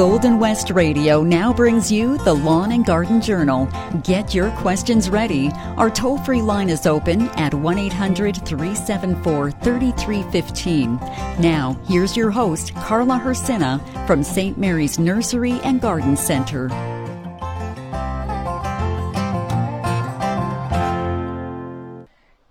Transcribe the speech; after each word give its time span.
Golden 0.00 0.38
West 0.38 0.70
Radio 0.70 1.22
now 1.22 1.52
brings 1.52 1.92
you 1.92 2.16
the 2.24 2.32
Lawn 2.32 2.72
and 2.72 2.86
Garden 2.86 3.20
Journal. 3.20 3.68
Get 4.02 4.34
your 4.34 4.50
questions 4.52 5.10
ready. 5.10 5.50
Our 5.76 5.90
toll 5.90 6.16
free 6.16 6.40
line 6.40 6.70
is 6.70 6.86
open 6.86 7.28
at 7.36 7.52
1 7.52 7.76
800 7.78 8.36
374 8.46 9.50
3315. 9.50 10.96
Now, 11.38 11.78
here's 11.86 12.16
your 12.16 12.30
host, 12.30 12.74
Carla 12.76 13.18
Hersina 13.18 13.78
from 14.06 14.22
St. 14.22 14.56
Mary's 14.56 14.98
Nursery 14.98 15.60
and 15.64 15.82
Garden 15.82 16.16
Center. 16.16 16.68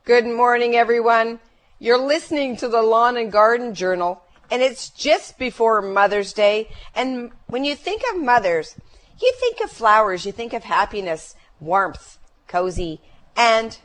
Good 0.04 0.28
morning, 0.28 0.76
everyone. 0.76 1.40
You're 1.80 1.98
listening 1.98 2.58
to 2.58 2.68
the 2.68 2.84
Lawn 2.84 3.18
and 3.18 3.32
Garden 3.32 3.74
Journal 3.74 4.22
and 4.52 4.62
it's 4.62 4.90
just 4.90 5.38
before 5.38 5.82
Mother's 5.82 6.34
Day. 6.34 6.70
And 6.96 7.32
when 7.48 7.64
you 7.64 7.76
think 7.76 8.02
of 8.12 8.22
mothers, 8.22 8.76
you 9.22 9.32
think 9.40 9.62
of 9.62 9.72
flowers, 9.72 10.26
you 10.26 10.32
think 10.32 10.54
of 10.54 10.64
happiness, 10.64 11.36
warmth, 11.60 12.18
cozy, 12.48 13.02
and 13.36 13.78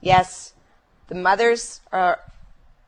yes, 0.00 0.54
the 1.08 1.14
mothers 1.14 1.80
are 1.92 2.20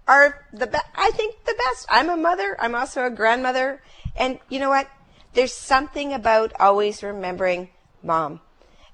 are 0.06 0.46
the 0.52 0.66
best. 0.66 0.86
I 0.94 1.10
think 1.10 1.44
the 1.44 1.54
best. 1.66 1.86
I'm 1.88 2.08
a 2.08 2.16
mother. 2.16 2.56
I'm 2.58 2.74
also 2.74 3.04
a 3.04 3.10
grandmother, 3.10 3.82
and 4.16 4.38
you 4.48 4.58
know 4.58 4.70
what? 4.70 4.88
There's 5.34 5.52
something 5.52 6.12
about 6.12 6.52
always 6.58 7.02
remembering 7.02 7.69
mom. 8.02 8.41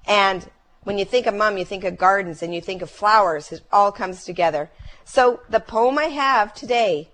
And 0.05 0.49
when 0.83 0.97
you 0.97 1.05
think 1.05 1.25
of 1.25 1.33
mom, 1.33 1.57
you 1.57 1.65
think 1.65 1.83
of 1.83 1.97
gardens 1.97 2.43
and 2.43 2.53
you 2.53 2.61
think 2.61 2.81
of 2.81 2.89
flowers. 2.89 3.51
It 3.51 3.61
all 3.71 3.91
comes 3.91 4.25
together. 4.25 4.69
So 5.03 5.39
the 5.49 5.59
poem 5.59 5.97
I 5.97 6.05
have 6.05 6.53
today 6.53 7.09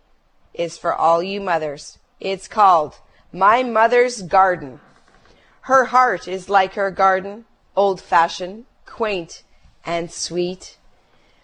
is 0.54 0.78
for 0.78 0.94
all 0.94 1.22
you 1.23 1.41
mothers. 1.41 1.98
It's 2.20 2.48
called 2.48 2.96
My 3.32 3.63
Mother's 3.63 4.21
Garden. 4.21 4.80
Her 5.62 5.85
heart 5.85 6.27
is 6.27 6.49
like 6.49 6.74
her 6.74 6.91
garden, 6.91 7.46
old 7.76 8.02
fashioned, 8.02 8.66
quaint, 8.85 9.43
and 9.85 10.12
sweet, 10.12 10.77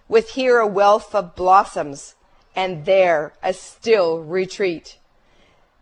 with 0.08 0.32
here 0.32 0.60
a 0.60 0.68
wealth 0.68 1.14
of 1.16 1.36
blossoms, 1.36 2.16
and 2.56 2.86
there 2.86 3.34
a 3.44 3.54
still 3.54 4.20
retreat. 4.20 4.98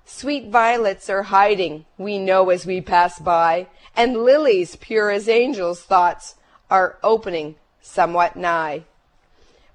Sweet 0.05 0.49
violets 0.49 1.09
are 1.09 1.23
hiding, 1.23 1.85
we 1.97 2.19
know 2.19 2.49
as 2.49 2.65
we 2.65 2.79
pass 2.81 3.19
by, 3.19 3.67
and 3.95 4.23
lilies 4.23 4.75
pure 4.75 5.09
as 5.09 5.27
angels' 5.27 5.81
thoughts 5.81 6.35
are 6.69 6.97
opening 7.01 7.55
somewhat 7.81 8.35
nigh. 8.35 8.83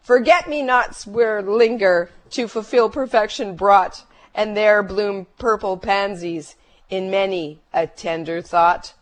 Forget 0.03 0.49
me 0.49 0.63
nots 0.63 1.07
where 1.07 1.43
linger 1.43 2.11
to 2.31 2.49
fulfill 2.49 2.89
perfection 2.89 3.57
brought, 3.57 4.05
and 4.35 4.57
there 4.57 4.83
bloom 4.83 5.27
purple 5.39 5.77
pansies 5.77 6.57
in 6.89 7.11
many 7.11 7.61
a 7.73 7.87
tender 7.87 8.41
thought. 8.43 8.95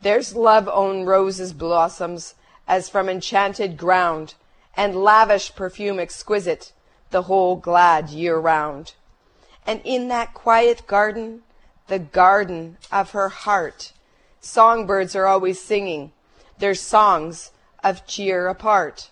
There's 0.00 0.36
love 0.36 0.68
own 0.68 1.04
roses 1.04 1.52
blossoms 1.52 2.34
as 2.66 2.88
from 2.88 3.08
enchanted 3.08 3.76
ground, 3.76 4.34
and 4.76 4.96
lavish 4.96 5.54
perfume 5.54 5.98
exquisite 5.98 6.72
the 7.10 7.22
whole 7.22 7.56
glad 7.56 8.08
year 8.08 8.36
round. 8.38 8.94
And 9.66 9.80
in 9.84 10.08
that 10.08 10.34
quiet 10.34 10.86
garden, 10.86 11.42
the 11.86 11.98
garden 11.98 12.78
of 12.90 13.12
her 13.12 13.28
heart, 13.28 13.92
songbirds 14.40 15.14
are 15.14 15.26
always 15.26 15.60
singing 15.60 16.12
their 16.58 16.74
songs 16.74 17.52
of 17.82 18.06
cheer 18.06 18.48
apart, 18.48 19.10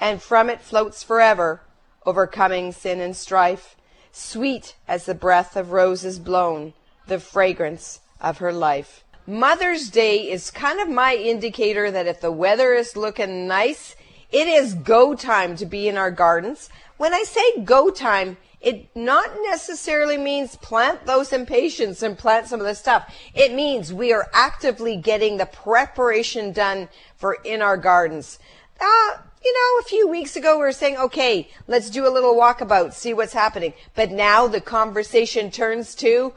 and 0.00 0.20
from 0.20 0.50
it 0.50 0.60
floats 0.60 1.02
forever 1.02 1.62
overcoming 2.06 2.72
sin 2.72 3.00
and 3.00 3.16
strife, 3.16 3.76
sweet 4.12 4.76
as 4.86 5.06
the 5.06 5.14
breath 5.14 5.56
of 5.56 5.72
roses 5.72 6.18
blown, 6.18 6.72
the 7.06 7.20
fragrance 7.20 8.00
of 8.20 8.38
her 8.38 8.52
life. 8.52 9.04
Mother's 9.26 9.90
Day 9.90 10.30
is 10.30 10.50
kind 10.50 10.80
of 10.80 10.88
my 10.88 11.14
indicator 11.14 11.90
that 11.90 12.06
if 12.06 12.20
the 12.20 12.32
weather 12.32 12.72
is 12.72 12.96
looking 12.96 13.46
nice, 13.46 13.94
it 14.30 14.48
is 14.48 14.74
go 14.74 15.14
time 15.14 15.56
to 15.56 15.66
be 15.66 15.88
in 15.88 15.96
our 15.96 16.10
gardens. 16.10 16.70
When 16.96 17.12
I 17.12 17.24
say 17.24 17.60
go 17.62 17.90
time, 17.90 18.38
it 18.60 18.88
not 18.96 19.30
necessarily 19.44 20.16
means 20.16 20.56
plant 20.56 21.06
those 21.06 21.32
impatiens 21.32 22.02
and 22.02 22.18
plant 22.18 22.48
some 22.48 22.58
of 22.58 22.66
the 22.66 22.74
stuff. 22.74 23.14
It 23.34 23.54
means 23.54 23.92
we 23.92 24.12
are 24.12 24.28
actively 24.32 24.96
getting 24.96 25.36
the 25.36 25.46
preparation 25.46 26.52
done 26.52 26.88
for 27.16 27.36
in 27.44 27.62
our 27.62 27.76
gardens. 27.76 28.38
Uh, 28.80 29.18
you 29.44 29.52
know, 29.52 29.80
a 29.80 29.84
few 29.84 30.08
weeks 30.08 30.36
ago 30.36 30.56
we 30.56 30.62
were 30.62 30.72
saying, 30.72 30.96
okay, 30.96 31.48
let's 31.66 31.90
do 31.90 32.06
a 32.06 32.10
little 32.10 32.34
walkabout, 32.34 32.92
see 32.92 33.14
what's 33.14 33.32
happening. 33.32 33.72
But 33.94 34.10
now 34.10 34.46
the 34.46 34.60
conversation 34.60 35.50
turns 35.50 35.94
to 35.96 36.34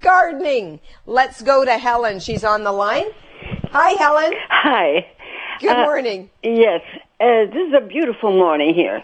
gardening. 0.00 0.80
Let's 1.06 1.42
go 1.42 1.64
to 1.64 1.78
Helen. 1.78 2.20
She's 2.20 2.44
on 2.44 2.64
the 2.64 2.72
line. 2.72 3.06
Hi, 3.70 3.90
Helen. 3.90 4.32
Hi. 4.48 5.06
Good 5.60 5.76
uh, 5.76 5.84
morning. 5.84 6.30
Yes, 6.42 6.82
uh, 7.20 7.46
this 7.46 7.68
is 7.68 7.74
a 7.74 7.86
beautiful 7.86 8.30
morning 8.30 8.74
here. 8.74 9.02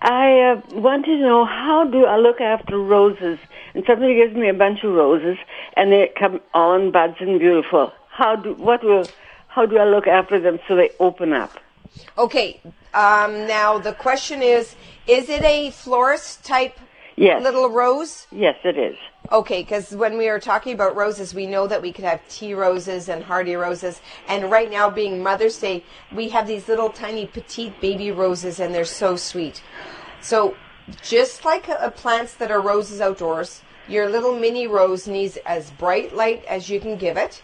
I 0.00 0.40
uh, 0.40 0.60
want 0.72 1.06
to 1.06 1.16
know 1.16 1.44
how 1.44 1.84
do 1.90 2.04
I 2.04 2.16
look 2.16 2.40
after 2.40 2.78
roses? 2.78 3.38
And 3.74 3.84
somebody 3.86 4.14
gives 4.14 4.34
me 4.34 4.48
a 4.48 4.54
bunch 4.54 4.84
of 4.84 4.92
roses, 4.92 5.36
and 5.76 5.92
they 5.92 6.10
come 6.18 6.40
on 6.54 6.90
buds 6.90 7.16
and 7.20 7.38
beautiful. 7.38 7.92
How 8.10 8.36
do 8.36 8.54
what 8.54 8.82
will 8.82 9.06
how 9.48 9.66
do 9.66 9.78
I 9.78 9.84
look 9.84 10.06
after 10.06 10.38
them 10.40 10.58
so 10.68 10.76
they 10.76 10.90
open 11.00 11.32
up? 11.32 11.58
Okay. 12.16 12.60
Um, 12.94 13.46
now 13.46 13.78
the 13.78 13.92
question 13.92 14.42
is: 14.42 14.74
Is 15.06 15.28
it 15.28 15.42
a 15.42 15.70
florist 15.70 16.44
type 16.44 16.78
yes. 17.16 17.42
little 17.42 17.70
rose? 17.70 18.26
Yes, 18.30 18.56
it 18.64 18.78
is. 18.78 18.96
Okay, 19.30 19.62
because 19.62 19.94
when 19.94 20.16
we 20.16 20.28
are 20.28 20.40
talking 20.40 20.72
about 20.72 20.96
roses, 20.96 21.34
we 21.34 21.46
know 21.46 21.66
that 21.66 21.82
we 21.82 21.92
could 21.92 22.04
have 22.04 22.26
tea 22.28 22.54
roses 22.54 23.10
and 23.10 23.22
hardy 23.22 23.56
roses. 23.56 24.00
And 24.26 24.50
right 24.50 24.70
now, 24.70 24.88
being 24.88 25.22
Mother's 25.22 25.58
Day, 25.58 25.84
we 26.14 26.30
have 26.30 26.46
these 26.46 26.66
little 26.66 26.88
tiny 26.88 27.26
petite 27.26 27.78
baby 27.78 28.10
roses, 28.10 28.58
and 28.58 28.74
they're 28.74 28.86
so 28.86 29.16
sweet. 29.16 29.62
So, 30.22 30.56
just 31.02 31.44
like 31.44 31.68
uh, 31.68 31.90
plants 31.90 32.34
that 32.36 32.50
are 32.50 32.62
roses 32.62 33.02
outdoors, 33.02 33.60
your 33.86 34.08
little 34.08 34.38
mini 34.38 34.66
rose 34.66 35.06
needs 35.06 35.36
as 35.44 35.70
bright 35.72 36.14
light 36.14 36.42
as 36.46 36.70
you 36.70 36.80
can 36.80 36.96
give 36.96 37.18
it. 37.18 37.42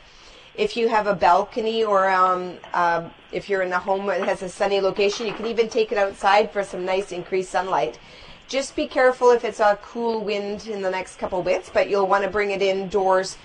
If 0.56 0.76
you 0.76 0.88
have 0.88 1.06
a 1.06 1.14
balcony 1.14 1.82
or 1.82 2.08
um, 2.08 2.58
uh, 2.72 3.08
if 3.32 3.48
you're 3.48 3.62
in 3.62 3.72
a 3.72 3.78
home 3.78 4.06
that 4.06 4.22
has 4.22 4.42
a 4.42 4.48
sunny 4.48 4.80
location, 4.80 5.26
you 5.26 5.32
can 5.32 5.46
even 5.46 5.68
take 5.68 5.90
it 5.90 5.98
outside 5.98 6.52
for 6.52 6.62
some 6.62 6.84
nice 6.84 7.10
increased 7.10 7.50
sunlight. 7.50 7.98
Just 8.46 8.76
be 8.76 8.86
careful 8.86 9.30
if 9.30 9.44
it's 9.44 9.58
a 9.58 9.78
cool 9.82 10.22
wind 10.22 10.68
in 10.68 10.82
the 10.82 10.90
next 10.90 11.16
couple 11.16 11.42
bits, 11.42 11.70
but 11.72 11.88
you'll 11.88 12.06
want 12.06 12.24
to 12.24 12.30
bring 12.30 12.50
it 12.50 12.62
indoors 12.62 13.36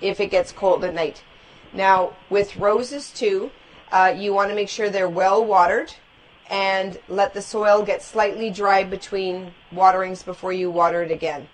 if 0.00 0.20
it 0.20 0.30
gets 0.30 0.52
cold 0.52 0.84
at 0.84 0.94
night. 0.94 1.22
Now, 1.72 2.14
with 2.30 2.56
roses 2.56 3.10
too, 3.10 3.50
uh, 3.92 4.14
you 4.16 4.32
want 4.32 4.48
to 4.50 4.54
make 4.54 4.68
sure 4.68 4.88
they're 4.88 5.08
well 5.08 5.44
watered 5.44 5.92
and 6.50 6.98
let 7.08 7.34
the 7.34 7.42
soil 7.42 7.82
get 7.82 8.02
slightly 8.02 8.50
dry 8.50 8.84
between 8.84 9.52
waterings 9.72 10.22
before 10.22 10.52
you 10.52 10.70
water 10.70 11.02
it 11.02 11.10
again. 11.10 11.48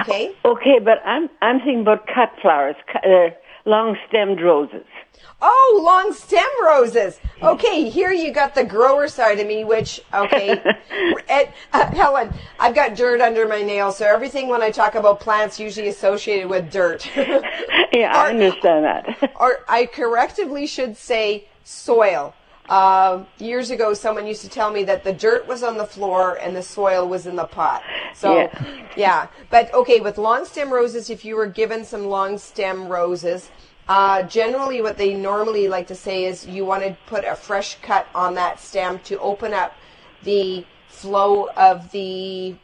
Okay? 0.00 0.34
Okay, 0.44 0.78
but 0.82 0.98
I'm 1.04 1.28
I'm 1.40 1.58
thinking 1.58 1.80
about 1.80 2.06
cut 2.06 2.32
flowers, 2.40 2.76
uh, 2.94 3.30
long 3.68 3.96
stemmed 4.08 4.40
roses. 4.40 4.86
Oh, 5.40 5.80
long 5.84 6.12
stem 6.12 6.48
roses. 6.64 7.20
Okay, 7.40 7.88
here 7.88 8.10
you 8.10 8.32
got 8.32 8.56
the 8.56 8.64
grower 8.64 9.06
side 9.06 9.38
of 9.38 9.46
me, 9.46 9.62
which, 9.62 10.00
okay. 10.12 10.50
At, 11.28 11.54
uh, 11.72 11.90
Helen, 11.92 12.32
I've 12.58 12.74
got 12.74 12.96
dirt 12.96 13.20
under 13.20 13.46
my 13.46 13.62
nails, 13.62 13.98
so 13.98 14.06
everything 14.06 14.48
when 14.48 14.62
I 14.62 14.72
talk 14.72 14.96
about 14.96 15.20
plants 15.20 15.60
usually 15.60 15.88
associated 15.88 16.48
with 16.48 16.72
dirt. 16.72 17.08
yeah, 17.16 18.12
I 18.16 18.30
understand 18.30 18.84
that. 18.84 19.32
or 19.38 19.60
I 19.68 19.86
correctively 19.86 20.68
should 20.68 20.96
say 20.96 21.46
soil. 21.62 22.34
Uh, 22.68 23.24
years 23.38 23.70
ago, 23.70 23.94
someone 23.94 24.26
used 24.26 24.42
to 24.42 24.48
tell 24.48 24.70
me 24.70 24.84
that 24.84 25.02
the 25.02 25.12
dirt 25.12 25.46
was 25.46 25.62
on 25.62 25.78
the 25.78 25.86
floor 25.86 26.34
and 26.34 26.54
the 26.54 26.62
soil 26.62 27.08
was 27.08 27.26
in 27.26 27.34
the 27.34 27.44
pot. 27.44 27.82
So, 28.14 28.36
yeah. 28.36 28.86
yeah. 28.96 29.26
But 29.50 29.72
okay, 29.72 30.00
with 30.00 30.18
long 30.18 30.44
stem 30.44 30.70
roses, 30.70 31.08
if 31.08 31.24
you 31.24 31.36
were 31.36 31.46
given 31.46 31.84
some 31.84 32.06
long 32.06 32.36
stem 32.36 32.88
roses, 32.88 33.50
uh, 33.88 34.22
generally, 34.24 34.82
what 34.82 34.98
they 34.98 35.14
normally 35.14 35.66
like 35.66 35.86
to 35.86 35.94
say 35.94 36.24
is 36.24 36.46
you 36.46 36.64
want 36.66 36.82
to 36.82 36.94
put 37.06 37.24
a 37.24 37.34
fresh 37.34 37.78
cut 37.80 38.06
on 38.14 38.34
that 38.34 38.60
stem 38.60 38.98
to 39.00 39.18
open 39.18 39.54
up 39.54 39.74
the 40.24 40.66
flow 40.88 41.48
of 41.56 41.90
the 41.92 42.54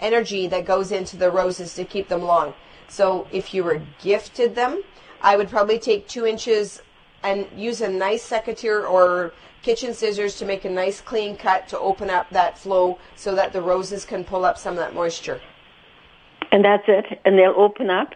energy 0.00 0.46
that 0.46 0.64
goes 0.64 0.90
into 0.90 1.18
the 1.18 1.30
roses 1.30 1.74
to 1.74 1.84
keep 1.84 2.08
them 2.08 2.22
long. 2.22 2.54
So 2.88 3.26
if 3.30 3.52
you 3.52 3.62
were 3.62 3.82
gifted 4.00 4.54
them, 4.54 4.82
I 5.20 5.36
would 5.36 5.50
probably 5.50 5.78
take 5.78 6.08
two 6.08 6.24
inches 6.24 6.80
and 7.22 7.46
use 7.56 7.80
a 7.80 7.88
nice 7.88 8.22
secateur 8.22 8.86
or 8.86 9.32
kitchen 9.62 9.92
scissors 9.94 10.36
to 10.38 10.46
make 10.46 10.64
a 10.64 10.70
nice 10.70 11.00
clean 11.00 11.36
cut 11.36 11.68
to 11.68 11.78
open 11.78 12.10
up 12.10 12.28
that 12.30 12.58
flow 12.58 12.98
so 13.16 13.34
that 13.34 13.52
the 13.52 13.60
roses 13.60 14.04
can 14.04 14.24
pull 14.24 14.44
up 14.44 14.58
some 14.58 14.74
of 14.74 14.78
that 14.78 14.94
moisture. 14.94 15.40
And 16.52 16.64
that's 16.64 16.84
it? 16.88 17.20
And 17.24 17.38
they'll 17.38 17.54
open 17.56 17.90
up? 17.90 18.14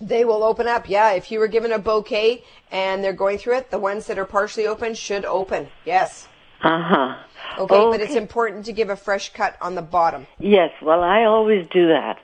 They 0.00 0.24
will 0.24 0.42
open 0.42 0.66
up, 0.66 0.88
yeah. 0.88 1.12
If 1.12 1.30
you 1.30 1.38
were 1.38 1.48
given 1.48 1.72
a 1.72 1.78
bouquet 1.78 2.42
and 2.70 3.02
they're 3.02 3.12
going 3.12 3.38
through 3.38 3.58
it, 3.58 3.70
the 3.70 3.78
ones 3.78 4.06
that 4.06 4.18
are 4.18 4.24
partially 4.24 4.66
open 4.66 4.94
should 4.94 5.24
open. 5.24 5.68
Yes. 5.84 6.28
Uh 6.62 6.82
huh. 6.82 7.16
Okay, 7.58 7.74
okay, 7.74 7.98
but 7.98 8.00
it's 8.00 8.16
important 8.16 8.64
to 8.66 8.72
give 8.72 8.90
a 8.90 8.96
fresh 8.96 9.32
cut 9.32 9.56
on 9.60 9.74
the 9.74 9.82
bottom. 9.82 10.26
Yes, 10.38 10.70
well, 10.82 11.02
I 11.02 11.24
always 11.24 11.66
do 11.68 11.88
that. 11.88 12.18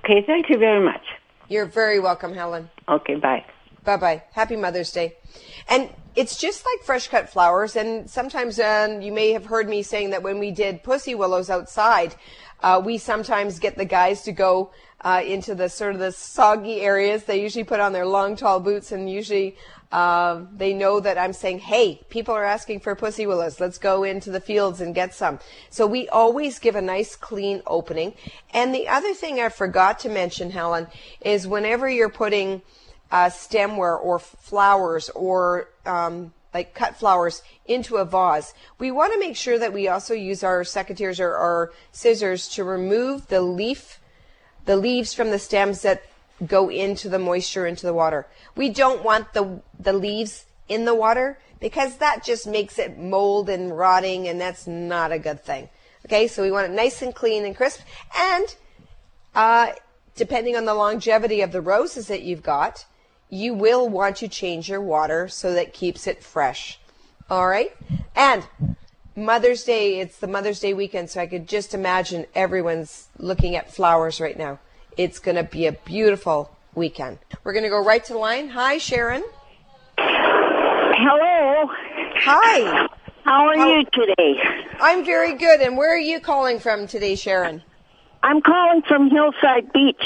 Okay, 0.00 0.22
thank 0.26 0.48
you 0.50 0.58
very 0.58 0.84
much. 0.84 1.02
You're 1.48 1.66
very 1.66 1.98
welcome, 2.00 2.34
Helen. 2.34 2.68
Okay, 2.88 3.14
bye. 3.14 3.44
Bye 3.86 3.96
bye. 3.96 4.22
Happy 4.32 4.56
Mother's 4.56 4.90
Day. 4.90 5.16
And 5.68 5.88
it's 6.16 6.36
just 6.36 6.66
like 6.66 6.84
fresh 6.84 7.06
cut 7.06 7.30
flowers. 7.30 7.76
And 7.76 8.10
sometimes 8.10 8.58
uh, 8.58 8.98
you 9.00 9.12
may 9.12 9.30
have 9.30 9.46
heard 9.46 9.68
me 9.68 9.84
saying 9.84 10.10
that 10.10 10.24
when 10.24 10.40
we 10.40 10.50
did 10.50 10.82
pussy 10.82 11.14
willows 11.14 11.50
outside, 11.50 12.16
uh, 12.64 12.82
we 12.84 12.98
sometimes 12.98 13.60
get 13.60 13.76
the 13.76 13.84
guys 13.84 14.22
to 14.22 14.32
go 14.32 14.72
uh, 15.02 15.22
into 15.24 15.54
the 15.54 15.68
sort 15.68 15.94
of 15.94 16.00
the 16.00 16.10
soggy 16.10 16.80
areas. 16.80 17.24
They 17.24 17.40
usually 17.40 17.62
put 17.62 17.78
on 17.78 17.92
their 17.92 18.06
long, 18.06 18.34
tall 18.34 18.58
boots, 18.58 18.90
and 18.90 19.08
usually 19.08 19.56
uh, 19.92 20.42
they 20.52 20.74
know 20.74 20.98
that 20.98 21.16
I'm 21.16 21.32
saying, 21.32 21.60
"Hey, 21.60 22.00
people 22.08 22.34
are 22.34 22.44
asking 22.44 22.80
for 22.80 22.96
pussy 22.96 23.24
willows. 23.24 23.60
Let's 23.60 23.78
go 23.78 24.02
into 24.02 24.32
the 24.32 24.40
fields 24.40 24.80
and 24.80 24.96
get 24.96 25.14
some." 25.14 25.38
So 25.70 25.86
we 25.86 26.08
always 26.08 26.58
give 26.58 26.74
a 26.74 26.82
nice, 26.82 27.14
clean 27.14 27.62
opening. 27.68 28.14
And 28.52 28.74
the 28.74 28.88
other 28.88 29.14
thing 29.14 29.38
I 29.38 29.48
forgot 29.48 30.00
to 30.00 30.08
mention, 30.08 30.50
Helen, 30.50 30.88
is 31.20 31.46
whenever 31.46 31.88
you're 31.88 32.08
putting 32.08 32.62
uh, 33.10 33.26
stemware 33.26 33.98
or 34.02 34.18
flowers 34.18 35.08
or 35.10 35.68
um, 35.84 36.32
like 36.52 36.74
cut 36.74 36.96
flowers 36.96 37.42
into 37.66 37.96
a 37.96 38.04
vase. 38.04 38.54
We 38.78 38.90
want 38.90 39.12
to 39.12 39.18
make 39.18 39.36
sure 39.36 39.58
that 39.58 39.72
we 39.72 39.88
also 39.88 40.14
use 40.14 40.42
our 40.42 40.62
secateurs 40.62 41.20
or 41.20 41.34
our 41.36 41.72
scissors 41.92 42.48
to 42.50 42.64
remove 42.64 43.28
the 43.28 43.42
leaf, 43.42 44.00
the 44.64 44.76
leaves 44.76 45.12
from 45.12 45.30
the 45.30 45.38
stems 45.38 45.82
that 45.82 46.02
go 46.46 46.68
into 46.68 47.08
the 47.08 47.18
moisture 47.18 47.66
into 47.66 47.86
the 47.86 47.94
water. 47.94 48.26
We 48.56 48.70
don't 48.70 49.02
want 49.02 49.32
the 49.32 49.60
the 49.78 49.92
leaves 49.92 50.44
in 50.68 50.84
the 50.84 50.94
water 50.94 51.38
because 51.60 51.96
that 51.98 52.24
just 52.24 52.46
makes 52.46 52.78
it 52.78 52.98
mold 52.98 53.48
and 53.48 53.76
rotting 53.76 54.28
and 54.28 54.40
that's 54.40 54.66
not 54.66 55.12
a 55.12 55.18
good 55.18 55.42
thing. 55.42 55.68
Okay, 56.04 56.28
so 56.28 56.42
we 56.42 56.50
want 56.50 56.70
it 56.70 56.74
nice 56.74 57.02
and 57.02 57.14
clean 57.14 57.44
and 57.44 57.56
crisp 57.56 57.80
and 58.18 58.54
uh, 59.34 59.72
depending 60.14 60.56
on 60.56 60.64
the 60.64 60.74
longevity 60.74 61.42
of 61.42 61.52
the 61.52 61.60
roses 61.60 62.08
that 62.08 62.22
you've 62.22 62.42
got, 62.42 62.86
you 63.28 63.54
will 63.54 63.88
want 63.88 64.16
to 64.16 64.28
change 64.28 64.68
your 64.68 64.80
water 64.80 65.28
so 65.28 65.52
that 65.54 65.72
keeps 65.72 66.06
it 66.06 66.22
fresh. 66.22 66.78
All 67.28 67.46
right? 67.46 67.74
And 68.14 68.46
Mother's 69.16 69.64
Day, 69.64 69.98
it's 70.00 70.18
the 70.18 70.28
Mother's 70.28 70.60
Day 70.60 70.74
weekend, 70.74 71.10
so 71.10 71.20
I 71.20 71.26
could 71.26 71.48
just 71.48 71.74
imagine 71.74 72.26
everyone's 72.34 73.08
looking 73.18 73.56
at 73.56 73.72
flowers 73.72 74.20
right 74.20 74.38
now. 74.38 74.58
It's 74.96 75.18
going 75.18 75.36
to 75.36 75.44
be 75.44 75.66
a 75.66 75.72
beautiful 75.72 76.56
weekend. 76.74 77.18
We're 77.42 77.52
going 77.52 77.64
to 77.64 77.70
go 77.70 77.82
right 77.82 78.04
to 78.04 78.12
the 78.12 78.18
line. 78.18 78.48
Hi, 78.50 78.78
Sharon. 78.78 79.24
Hello. 79.98 81.70
Hi. 82.20 82.88
How 83.24 83.46
are 83.48 83.56
How, 83.56 83.68
you 83.68 83.84
today? 83.92 84.40
I'm 84.80 85.04
very 85.04 85.34
good. 85.34 85.60
And 85.60 85.76
where 85.76 85.92
are 85.94 85.98
you 85.98 86.20
calling 86.20 86.60
from 86.60 86.86
today, 86.86 87.16
Sharon? 87.16 87.62
I'm 88.22 88.40
calling 88.40 88.82
from 88.86 89.10
Hillside 89.10 89.72
Beach. 89.72 90.04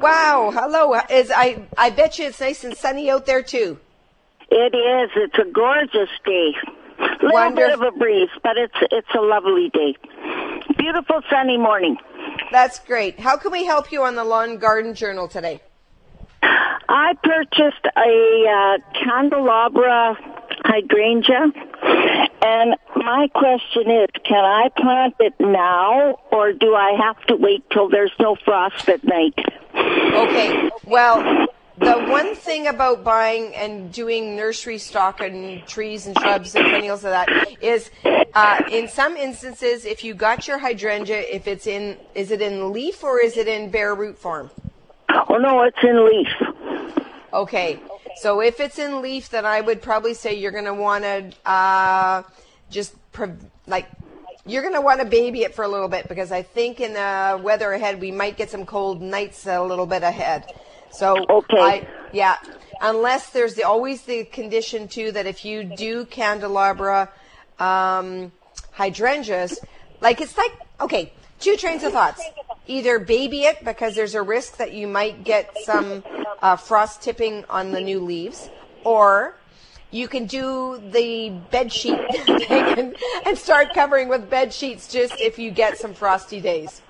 Wow, 0.00 0.50
hello. 0.54 0.94
Is 1.10 1.32
I 1.34 1.66
I 1.76 1.90
bet 1.90 2.18
you 2.18 2.26
it's 2.26 2.40
nice 2.40 2.64
and 2.64 2.76
sunny 2.76 3.10
out 3.10 3.26
there 3.26 3.42
too. 3.42 3.78
It 4.50 4.74
is. 4.74 5.10
It's 5.16 5.38
a 5.38 5.50
gorgeous 5.50 6.10
day. 6.24 6.52
A 6.98 7.02
little 7.24 7.32
Wonderful. 7.32 7.56
bit 7.56 7.72
of 7.74 7.94
a 7.94 7.98
breeze, 7.98 8.28
but 8.42 8.56
it's 8.56 8.74
it's 8.90 9.08
a 9.16 9.20
lovely 9.20 9.70
day. 9.72 9.94
Beautiful 10.76 11.20
sunny 11.30 11.56
morning. 11.58 11.96
That's 12.52 12.78
great. 12.80 13.18
How 13.18 13.36
can 13.36 13.52
we 13.52 13.64
help 13.64 13.90
you 13.90 14.02
on 14.02 14.14
the 14.14 14.24
Lawn 14.24 14.58
Garden 14.58 14.94
Journal 14.94 15.28
today? 15.28 15.60
I 16.42 17.14
purchased 17.22 17.84
a 17.96 18.44
uh, 18.48 18.78
candelabra 19.04 20.16
hydrangea, 20.64 21.52
and 21.82 22.76
my 22.96 23.28
question 23.34 23.90
is, 23.90 24.08
can 24.24 24.44
I 24.44 24.68
plant 24.76 25.14
it 25.20 25.34
now, 25.38 26.18
or 26.32 26.52
do 26.52 26.74
I 26.74 26.96
have 27.00 27.20
to 27.26 27.36
wait 27.36 27.68
till 27.70 27.88
there's 27.88 28.12
no 28.18 28.36
frost 28.44 28.88
at 28.88 29.04
night? 29.04 29.34
Okay. 29.74 30.70
Well, 30.84 31.46
the 31.78 31.98
one 32.08 32.34
thing 32.34 32.66
about 32.66 33.04
buying 33.04 33.54
and 33.54 33.92
doing 33.92 34.34
nursery 34.34 34.78
stock 34.78 35.20
and 35.20 35.66
trees 35.66 36.06
and 36.06 36.18
shrubs 36.18 36.54
and 36.54 36.64
perennials 36.64 37.04
of 37.04 37.10
that 37.10 37.28
is, 37.60 37.90
uh, 38.34 38.62
in 38.72 38.88
some 38.88 39.16
instances, 39.16 39.84
if 39.84 40.02
you 40.02 40.14
got 40.14 40.48
your 40.48 40.58
hydrangea, 40.58 41.22
if 41.30 41.46
it's 41.46 41.66
in, 41.66 41.98
is 42.14 42.30
it 42.30 42.40
in 42.40 42.72
leaf 42.72 43.04
or 43.04 43.20
is 43.20 43.36
it 43.36 43.46
in 43.46 43.70
bare 43.70 43.94
root 43.94 44.18
form? 44.18 44.50
Oh 45.28 45.36
no, 45.36 45.62
it's 45.62 45.76
in 45.82 46.06
leaf. 46.06 46.28
Okay. 47.32 47.78
So 48.16 48.40
if 48.40 48.60
it's 48.60 48.78
in 48.78 49.02
leaf, 49.02 49.28
then 49.30 49.44
I 49.44 49.60
would 49.60 49.82
probably 49.82 50.14
say 50.14 50.34
you're 50.34 50.52
going 50.52 50.64
to 50.64 50.74
want 50.74 51.04
to 51.04 51.32
uh, 51.44 52.22
just 52.70 52.94
like 53.66 53.88
you're 54.46 54.62
going 54.62 54.74
to 54.74 54.80
want 54.80 55.00
to 55.00 55.06
baby 55.06 55.42
it 55.42 55.54
for 55.54 55.64
a 55.64 55.68
little 55.68 55.88
bit 55.88 56.08
because 56.08 56.32
I 56.32 56.42
think 56.42 56.80
in 56.80 56.94
the 56.94 57.40
weather 57.42 57.72
ahead 57.72 58.00
we 58.00 58.12
might 58.12 58.36
get 58.36 58.50
some 58.50 58.64
cold 58.64 59.02
nights 59.02 59.46
a 59.46 59.62
little 59.62 59.86
bit 59.86 60.02
ahead. 60.02 60.44
So 60.90 61.16
okay, 61.28 61.60
I, 61.60 61.88
yeah. 62.12 62.36
Unless 62.80 63.30
there's 63.30 63.54
the, 63.54 63.64
always 63.64 64.02
the 64.02 64.24
condition 64.24 64.88
too 64.88 65.12
that 65.12 65.26
if 65.26 65.44
you 65.44 65.64
do 65.64 66.06
candelabra 66.06 67.10
um, 67.58 68.32
hydrangeas, 68.72 69.58
like 70.00 70.20
it's 70.20 70.38
like 70.38 70.52
okay, 70.80 71.12
two 71.40 71.56
trains 71.56 71.82
of 71.84 71.92
thoughts. 71.92 72.22
Either 72.66 72.98
baby 72.98 73.42
it 73.42 73.64
because 73.64 73.94
there's 73.94 74.14
a 74.14 74.22
risk 74.22 74.56
that 74.56 74.72
you 74.72 74.86
might 74.86 75.24
get 75.24 75.56
some 75.64 76.02
uh, 76.42 76.56
frost 76.56 77.02
tipping 77.02 77.44
on 77.48 77.70
the 77.70 77.80
new 77.80 78.00
leaves, 78.00 78.50
or 78.84 79.36
you 79.90 80.08
can 80.08 80.26
do 80.26 80.82
the 80.90 81.30
bed 81.50 81.72
sheet 81.72 81.98
and, 82.50 82.96
and 83.24 83.38
start 83.38 83.72
covering 83.72 84.08
with 84.08 84.28
bed 84.28 84.52
sheets 84.52 84.92
just 84.92 85.14
if 85.20 85.38
you 85.38 85.50
get 85.50 85.78
some 85.78 85.94
frosty 85.94 86.40
days. 86.40 86.82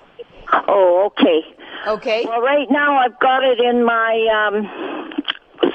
Oh, 0.51 1.11
okay. 1.11 1.43
Okay. 1.87 2.25
Well, 2.25 2.41
right 2.41 2.69
now 2.69 2.97
I've 2.97 3.19
got 3.19 3.43
it 3.43 3.59
in 3.59 3.85
my 3.85 4.49
um, 4.49 5.13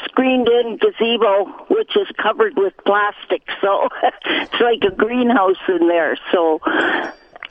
screened-in 0.05 0.79
gazebo, 0.79 1.47
which 1.71 1.97
is 1.97 2.09
covered 2.21 2.55
with 2.57 2.73
plastic, 2.85 3.43
so 3.61 3.89
it's 4.25 4.61
like 4.61 4.83
a 4.83 4.95
greenhouse 4.95 5.57
in 5.69 5.89
there. 5.89 6.19
So 6.33 6.61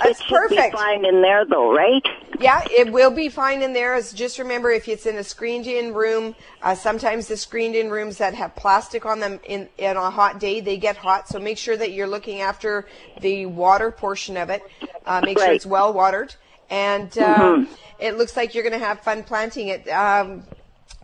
that's 0.03 0.21
it 0.21 0.27
perfect. 0.27 0.75
fine 0.75 1.05
in 1.05 1.21
there, 1.21 1.45
though, 1.45 1.73
right? 1.73 2.03
Yeah, 2.39 2.61
it 2.71 2.91
will 2.91 3.11
be 3.11 3.29
fine 3.29 3.61
in 3.61 3.73
there. 3.73 3.99
Just 4.01 4.39
remember, 4.39 4.71
if 4.71 4.87
it's 4.87 5.05
in 5.05 5.17
a 5.17 5.23
screened-in 5.23 5.93
room, 5.93 6.35
uh, 6.61 6.73
sometimes 6.75 7.27
the 7.27 7.37
screened-in 7.37 7.89
rooms 7.89 8.17
that 8.17 8.33
have 8.33 8.55
plastic 8.55 9.05
on 9.05 9.19
them 9.19 9.39
in, 9.45 9.69
in 9.77 9.97
a 9.97 10.09
hot 10.09 10.39
day, 10.39 10.59
they 10.59 10.77
get 10.77 10.97
hot. 10.97 11.27
So 11.27 11.39
make 11.39 11.57
sure 11.57 11.77
that 11.77 11.91
you're 11.91 12.07
looking 12.07 12.41
after 12.41 12.87
the 13.21 13.45
water 13.45 13.91
portion 13.91 14.37
of 14.37 14.49
it. 14.49 14.63
Uh, 15.05 15.21
make 15.23 15.37
right. 15.37 15.45
sure 15.45 15.53
it's 15.53 15.65
well 15.65 15.93
watered, 15.93 16.33
and 16.69 17.15
uh, 17.17 17.37
mm-hmm. 17.37 17.73
it 17.99 18.17
looks 18.17 18.35
like 18.35 18.55
you're 18.55 18.63
going 18.63 18.79
to 18.79 18.85
have 18.85 19.01
fun 19.01 19.23
planting 19.23 19.67
it. 19.67 19.87
Um, 19.89 20.43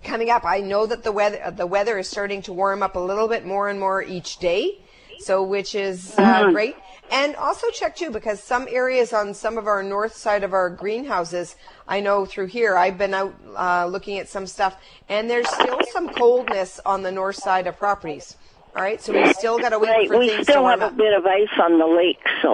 coming 0.04 0.30
up, 0.30 0.46
I 0.46 0.62
know 0.62 0.86
that 0.86 1.04
the 1.04 1.12
weather 1.12 1.51
the 1.56 1.68
weather 1.68 1.98
is 1.98 2.08
starting 2.08 2.42
to 2.44 2.54
warm 2.54 2.82
up 2.82 2.96
a 2.96 3.00
little 3.00 3.27
bit 3.27 3.46
more 3.46 3.70
and 3.70 3.80
more 3.80 4.01
each 4.01 4.38
day, 4.38 4.80
so 5.20 5.44
which 5.44 5.75
is 5.75 6.16
uh, 6.18 6.22
mm-hmm. 6.22 6.54
great. 6.54 6.75
And 7.12 7.36
also 7.36 7.70
check 7.72 7.96
too, 7.96 8.12
because 8.12 8.42
some 8.42 8.68
areas 8.70 9.14
on 9.14 9.34
some 9.34 9.58
of 9.58 9.68
our 9.68 9.82
north 9.82 10.16
side 10.16 10.44
of 10.44 10.54
our 10.54 10.70
greenhouses, 10.70 11.56
I 11.88 12.02
know 12.02 12.26
through 12.26 12.48
here, 12.48 12.76
I've 12.76 12.98
been 12.98 13.14
out 13.14 13.34
uh, 13.56 13.86
looking 13.88 14.20
at 14.20 14.28
some 14.28 14.46
stuff, 14.46 14.76
and 15.08 15.30
there's 15.30 15.50
still 15.50 15.80
some 15.92 16.10
coldness 16.10 16.80
on 16.86 17.04
the 17.04 17.12
north 17.12 17.38
side 17.38 17.68
of 17.68 17.78
properties. 17.78 18.36
All 18.76 18.84
right, 18.84 19.02
so 19.02 19.14
we 19.14 19.34
still 19.34 19.58
got 19.58 19.70
to 19.70 19.80
wait 19.80 19.90
right. 19.90 20.08
for 20.08 20.20
we 20.20 20.30
things 20.30 20.48
to 20.48 20.62
warm 20.62 20.82
up. 20.82 20.92
We 20.92 20.94
still 20.94 20.94
have 20.94 20.94
a 20.94 20.98
bit 20.98 21.14
of 21.14 21.26
ice 21.26 21.60
on 21.60 21.80
the 21.80 21.88
lake, 21.88 22.20
so. 22.42 22.54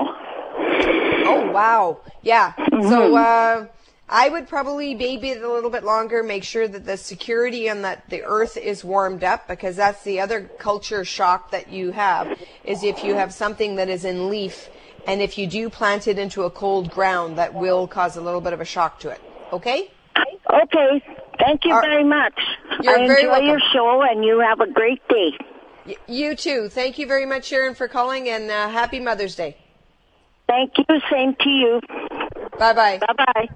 Oh 1.25 1.51
wow, 1.51 1.99
yeah. 2.21 2.53
Mm-hmm. 2.53 2.89
So. 2.89 3.15
Uh, 3.15 3.67
I 4.13 4.29
would 4.29 4.47
probably 4.47 4.93
baby 4.93 5.31
it 5.31 5.41
a 5.41 5.51
little 5.51 5.71
bit 5.71 5.83
longer, 5.83 6.21
make 6.21 6.43
sure 6.43 6.67
that 6.67 6.85
the 6.85 6.97
security 6.97 7.67
and 7.67 7.83
that 7.83 8.07
the 8.11 8.21
earth 8.21 8.57
is 8.57 8.83
warmed 8.83 9.23
up 9.23 9.47
because 9.47 9.75
that's 9.75 10.03
the 10.03 10.19
other 10.19 10.51
culture 10.59 11.03
shock 11.03 11.49
that 11.49 11.71
you 11.71 11.91
have 11.91 12.39
is 12.63 12.83
if 12.83 13.03
you 13.03 13.15
have 13.15 13.33
something 13.33 13.77
that 13.77 13.89
is 13.89 14.05
in 14.05 14.29
leaf 14.29 14.69
and 15.07 15.19
if 15.19 15.39
you 15.39 15.47
do 15.47 15.67
plant 15.67 16.07
it 16.07 16.19
into 16.19 16.43
a 16.43 16.51
cold 16.51 16.91
ground 16.91 17.39
that 17.39 17.55
will 17.55 17.87
cause 17.87 18.15
a 18.15 18.21
little 18.21 18.39
bit 18.39 18.53
of 18.53 18.61
a 18.61 18.65
shock 18.65 18.99
to 18.99 19.09
it. 19.09 19.19
Okay? 19.51 19.89
Okay. 20.61 21.03
Thank 21.39 21.65
you 21.65 21.73
very 21.81 22.03
much. 22.03 22.39
You're 22.83 22.93
I 22.99 23.07
very 23.07 23.21
enjoy 23.21 23.31
welcome. 23.31 23.47
your 23.47 23.59
show 23.73 24.03
and 24.03 24.23
you 24.23 24.39
have 24.41 24.59
a 24.59 24.71
great 24.71 25.01
day. 25.07 25.31
Y- 25.87 25.95
you 26.07 26.35
too. 26.35 26.69
Thank 26.69 26.99
you 26.99 27.07
very 27.07 27.25
much, 27.25 27.45
Sharon, 27.45 27.73
for 27.73 27.87
calling 27.87 28.29
and 28.29 28.51
uh, 28.51 28.69
happy 28.69 28.99
Mother's 28.99 29.35
Day. 29.35 29.57
Thank 30.47 30.73
you. 30.77 30.85
Same 31.11 31.33
to 31.33 31.49
you. 31.49 31.81
Bye 32.59 32.73
bye. 32.73 32.99
Bye 32.99 33.25
bye 33.33 33.49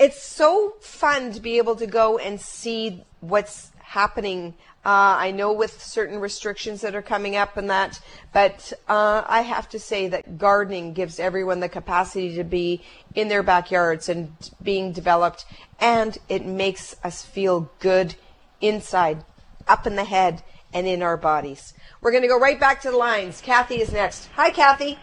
it's 0.00 0.22
so 0.22 0.74
fun 0.80 1.30
to 1.32 1.40
be 1.40 1.58
able 1.58 1.76
to 1.76 1.86
go 1.86 2.16
and 2.16 2.40
see 2.40 3.04
what's 3.20 3.70
happening. 3.80 4.54
Uh, 4.82 5.14
I 5.18 5.30
know 5.30 5.52
with 5.52 5.82
certain 5.82 6.18
restrictions 6.18 6.80
that 6.80 6.94
are 6.94 7.02
coming 7.02 7.36
up 7.36 7.58
and 7.58 7.68
that, 7.68 8.00
but 8.32 8.72
uh, 8.88 9.22
I 9.26 9.42
have 9.42 9.68
to 9.68 9.78
say 9.78 10.08
that 10.08 10.38
gardening 10.38 10.94
gives 10.94 11.20
everyone 11.20 11.60
the 11.60 11.68
capacity 11.68 12.34
to 12.36 12.44
be 12.44 12.82
in 13.14 13.28
their 13.28 13.42
backyards 13.42 14.08
and 14.08 14.32
being 14.62 14.92
developed, 14.92 15.44
and 15.78 16.16
it 16.30 16.46
makes 16.46 16.96
us 17.04 17.22
feel 17.22 17.70
good 17.78 18.14
inside, 18.62 19.22
up 19.68 19.86
in 19.86 19.96
the 19.96 20.04
head, 20.04 20.42
and 20.72 20.86
in 20.86 21.02
our 21.02 21.18
bodies. 21.18 21.74
We're 22.00 22.12
going 22.12 22.22
to 22.22 22.28
go 22.28 22.38
right 22.38 22.58
back 22.58 22.80
to 22.82 22.90
the 22.90 22.96
lines. 22.96 23.42
Kathy 23.42 23.82
is 23.82 23.92
next. 23.92 24.30
Hi, 24.34 24.48
Kathy. 24.48 24.98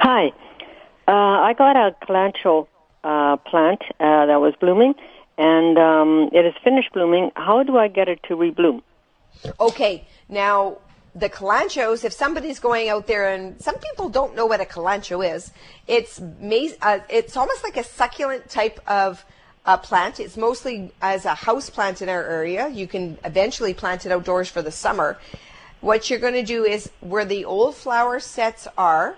Hi. 0.00 0.26
Uh, 1.08 1.12
I 1.12 1.54
got 1.56 1.74
a 1.74 1.96
cilantro 2.06 2.68
uh, 3.04 3.36
plant 3.36 3.82
uh, 4.00 4.26
that 4.26 4.40
was 4.40 4.54
blooming, 4.60 4.94
and 5.38 5.78
um, 5.78 6.30
it 6.32 6.44
is 6.44 6.54
finished 6.62 6.92
blooming. 6.92 7.30
How 7.34 7.62
do 7.62 7.76
I 7.76 7.88
get 7.88 8.08
it 8.08 8.20
to 8.28 8.36
rebloom? 8.36 8.82
Okay, 9.58 10.06
now 10.28 10.78
the 11.14 11.28
kalanchoes, 11.28 12.04
if 12.04 12.12
somebody's 12.12 12.58
going 12.58 12.88
out 12.88 13.06
there 13.06 13.28
and 13.28 13.60
some 13.60 13.76
people 13.78 14.08
don't 14.08 14.34
know 14.34 14.46
what 14.46 14.60
a 14.60 14.64
kalanchoe 14.64 15.34
is, 15.34 15.52
it's 15.86 16.20
uh, 16.20 16.98
it's 17.08 17.36
almost 17.36 17.62
like 17.62 17.76
a 17.76 17.84
succulent 17.84 18.48
type 18.48 18.80
of 18.86 19.24
uh, 19.66 19.76
plant. 19.76 20.20
It's 20.20 20.36
mostly 20.36 20.92
as 21.00 21.24
a 21.24 21.34
house 21.34 21.70
plant 21.70 22.02
in 22.02 22.08
our 22.08 22.24
area. 22.24 22.68
You 22.68 22.86
can 22.86 23.18
eventually 23.24 23.74
plant 23.74 24.06
it 24.06 24.12
outdoors 24.12 24.48
for 24.48 24.62
the 24.62 24.72
summer. 24.72 25.18
What 25.80 26.08
you're 26.08 26.18
going 26.18 26.34
to 26.34 26.44
do 26.44 26.64
is 26.64 26.90
where 27.00 27.24
the 27.24 27.44
old 27.44 27.74
flower 27.74 28.20
sets 28.20 28.68
are, 28.78 29.16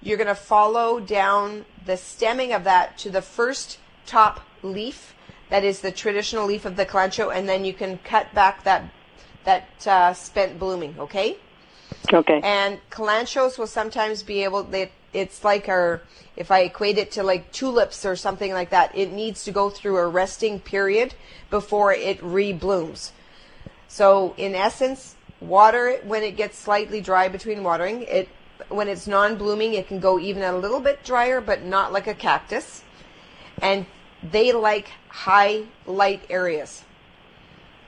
you're 0.00 0.16
going 0.16 0.28
to 0.28 0.34
follow 0.34 1.00
down 1.00 1.64
the 1.88 1.96
stemming 1.96 2.52
of 2.52 2.64
that 2.64 2.98
to 2.98 3.10
the 3.10 3.22
first 3.22 3.78
top 4.06 4.40
leaf. 4.62 5.14
That 5.48 5.64
is 5.64 5.80
the 5.80 5.90
traditional 5.90 6.46
leaf 6.46 6.66
of 6.66 6.76
the 6.76 6.84
kalanchoe, 6.84 7.34
and 7.34 7.48
then 7.48 7.64
you 7.64 7.72
can 7.72 7.98
cut 8.04 8.32
back 8.34 8.62
that 8.64 8.84
that 9.44 9.86
uh, 9.86 10.12
spent 10.12 10.58
blooming. 10.58 10.94
Okay. 10.98 11.38
Okay. 12.12 12.40
And 12.44 12.78
kalanchoes 12.90 13.58
will 13.58 13.66
sometimes 13.66 14.22
be 14.22 14.44
able. 14.44 14.62
They, 14.62 14.92
it's 15.14 15.42
like 15.42 15.68
our. 15.68 16.02
If 16.36 16.50
I 16.50 16.60
equate 16.60 16.98
it 16.98 17.10
to 17.12 17.22
like 17.22 17.50
tulips 17.50 18.04
or 18.04 18.14
something 18.14 18.52
like 18.52 18.70
that, 18.70 18.94
it 18.94 19.10
needs 19.10 19.44
to 19.44 19.50
go 19.50 19.70
through 19.70 19.96
a 19.96 20.06
resting 20.06 20.60
period 20.60 21.14
before 21.50 21.92
it 21.92 22.20
reblooms. 22.20 23.10
So 23.88 24.34
in 24.36 24.54
essence, 24.54 25.16
water 25.40 25.88
it 25.88 26.04
when 26.04 26.22
it 26.22 26.36
gets 26.36 26.58
slightly 26.58 27.00
dry 27.00 27.28
between 27.28 27.64
watering. 27.64 28.02
It 28.02 28.28
when 28.68 28.88
it's 28.88 29.06
non-blooming, 29.06 29.74
it 29.74 29.88
can 29.88 30.00
go 30.00 30.18
even 30.18 30.42
a 30.42 30.56
little 30.56 30.80
bit 30.80 31.04
drier, 31.04 31.40
but 31.40 31.64
not 31.64 31.92
like 31.92 32.06
a 32.06 32.14
cactus. 32.14 32.82
And 33.60 33.86
they 34.22 34.52
like 34.52 34.88
high 35.08 35.64
light 35.86 36.22
areas. 36.28 36.84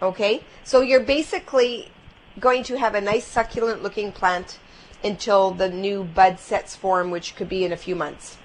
Okay, 0.03 0.43
so 0.65 0.81
you're 0.81 1.05
basically 1.05 1.91
going 2.39 2.63
to 2.65 2.79
have 2.79 2.95
a 2.95 3.01
nice 3.01 3.27
succulent 3.27 3.83
looking 3.83 4.13
plant 4.13 4.59
until 5.05 5.51
the 5.51 5.69
new 5.69 6.05
bud 6.05 6.39
sets 6.39 6.75
form, 6.75 7.11
which 7.11 7.37
could 7.37 7.49
be 7.49 7.65
in 7.65 7.73
a 7.73 7.77
few 7.77 7.95
months. 7.95 8.39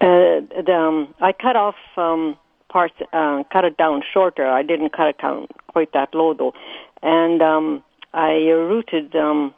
Uh, 0.00 0.44
the, 0.64 0.72
um, 0.72 1.14
I 1.20 1.32
cut 1.32 1.56
off 1.56 1.76
um, 1.96 2.36
parts, 2.68 2.94
uh, 3.12 3.42
cut 3.52 3.64
it 3.64 3.76
down 3.76 4.02
shorter. 4.12 4.46
I 4.46 4.62
didn't 4.62 4.90
cut 4.92 5.08
it 5.08 5.18
down 5.18 5.48
quite 5.68 5.92
that 5.92 6.14
low 6.14 6.34
though, 6.34 6.52
and 7.02 7.40
um, 7.42 7.84
I 8.12 8.32
rooted 8.32 9.16
um, 9.16 9.54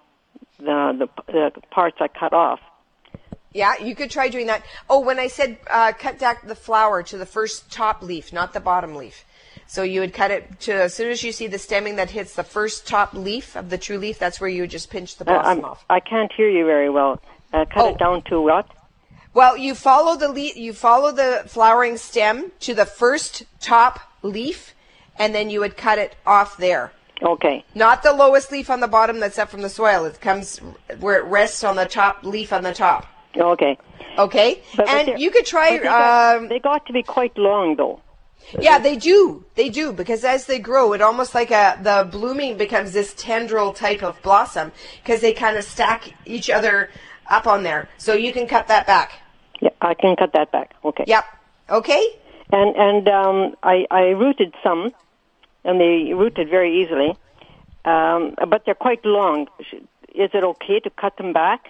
the, 0.58 1.08
the 1.26 1.50
the 1.54 1.60
parts 1.70 1.96
I 2.00 2.08
cut 2.08 2.32
off. 2.32 2.60
Yeah, 3.52 3.74
you 3.82 3.94
could 3.94 4.10
try 4.10 4.28
doing 4.28 4.48
that. 4.48 4.62
Oh, 4.90 5.00
when 5.00 5.18
I 5.18 5.28
said 5.28 5.56
uh, 5.70 5.92
cut 5.92 6.18
back 6.18 6.46
the 6.46 6.54
flower 6.54 7.02
to 7.04 7.16
the 7.16 7.24
first 7.26 7.70
top 7.72 8.02
leaf, 8.02 8.32
not 8.32 8.52
the 8.52 8.60
bottom 8.60 8.94
leaf. 8.96 9.24
So 9.66 9.82
you 9.82 10.00
would 10.00 10.12
cut 10.14 10.30
it 10.30 10.60
to 10.60 10.72
as 10.74 10.94
soon 10.94 11.10
as 11.10 11.24
you 11.24 11.32
see 11.32 11.46
the 11.46 11.58
stemming 11.58 11.96
that 11.96 12.10
hits 12.10 12.34
the 12.34 12.44
first 12.44 12.86
top 12.86 13.14
leaf 13.14 13.56
of 13.56 13.70
the 13.70 13.78
true 13.78 13.98
leaf. 13.98 14.18
That's 14.18 14.40
where 14.40 14.50
you 14.50 14.62
would 14.62 14.70
just 14.70 14.90
pinch 14.90 15.16
the 15.16 15.24
Uh, 15.24 15.32
blossom 15.42 15.48
I'm- 15.48 15.64
off. 15.64 15.84
I 15.90 16.00
can't 16.00 16.30
hear 16.32 16.48
you 16.50 16.66
very 16.66 16.90
well. 16.90 17.20
Uh, 17.52 17.64
cut 17.64 17.84
Oh. 17.84 17.88
it 17.90 17.98
down 17.98 18.22
to 18.24 18.40
what? 18.40 18.66
Well, 19.32 19.56
you 19.56 19.74
follow 19.74 20.16
the 20.16 20.28
le- 20.28 20.54
you 20.54 20.72
follow 20.72 21.10
the 21.12 21.42
flowering 21.46 21.96
stem 21.96 22.52
to 22.60 22.74
the 22.74 22.86
first 22.86 23.44
top 23.60 24.00
leaf, 24.22 24.74
and 25.18 25.34
then 25.34 25.50
you 25.50 25.60
would 25.60 25.76
cut 25.76 25.98
it 25.98 26.14
off 26.26 26.56
there. 26.58 26.92
Okay. 27.22 27.64
Not 27.74 28.02
the 28.02 28.12
lowest 28.12 28.52
leaf 28.52 28.68
on 28.70 28.80
the 28.80 28.88
bottom 28.88 29.20
that's 29.20 29.38
up 29.38 29.48
from 29.48 29.62
the 29.62 29.68
soil. 29.70 30.04
It 30.04 30.20
comes 30.20 30.58
where 31.00 31.16
it 31.18 31.24
rests 31.24 31.64
on 31.64 31.76
the 31.76 31.86
top 31.86 32.24
leaf 32.24 32.52
on 32.52 32.62
the 32.62 32.74
top. 32.74 33.06
Okay. 33.36 33.78
Okay, 34.18 34.62
But- 34.76 34.88
and 34.88 35.20
you 35.20 35.30
could 35.30 35.44
try. 35.44 35.70
They 35.72 35.78
got, 35.84 36.36
Um, 36.36 36.48
they 36.48 36.58
got 36.58 36.86
to 36.86 36.92
be 36.92 37.02
quite 37.02 37.36
long 37.36 37.76
though. 37.76 38.00
yeah, 38.58 38.78
they 38.78 38.96
do. 38.96 39.44
They 39.56 39.68
do 39.68 39.92
because 39.92 40.24
as 40.24 40.46
they 40.46 40.58
grow, 40.58 40.94
it 40.94 41.02
almost 41.02 41.34
like 41.34 41.50
a 41.50 41.78
the 41.82 42.08
blooming 42.10 42.56
becomes 42.56 42.92
this 42.92 43.12
tendril 43.14 43.72
type 43.74 44.02
of 44.02 44.20
blossom 44.22 44.72
because 45.02 45.20
they 45.20 45.32
kind 45.34 45.56
of 45.58 45.64
stack 45.64 46.14
each 46.24 46.48
other 46.48 46.88
up 47.28 47.46
on 47.46 47.62
there. 47.62 47.88
So 47.98 48.14
you 48.14 48.32
can 48.32 48.46
cut 48.46 48.68
that 48.68 48.86
back. 48.86 49.12
Yeah, 49.60 49.70
I 49.82 49.92
can 49.94 50.16
cut 50.16 50.32
that 50.32 50.50
back. 50.50 50.72
Okay. 50.84 51.04
Yep. 51.06 51.24
Okay. 51.70 52.06
And 52.52 52.74
and 52.76 53.08
um, 53.08 53.54
I 53.62 53.86
I 53.90 54.00
rooted 54.16 54.54
some, 54.62 54.92
and 55.66 55.80
they 55.80 56.14
rooted 56.14 56.48
very 56.48 56.80
easily, 56.80 57.10
um, 57.84 58.34
but 58.48 58.64
they're 58.64 58.74
quite 58.88 59.04
long. 59.04 59.48
Is 60.14 60.30
it 60.32 60.44
okay 60.52 60.80
to 60.80 60.90
cut 60.90 61.16
them 61.18 61.32
back? 61.32 61.60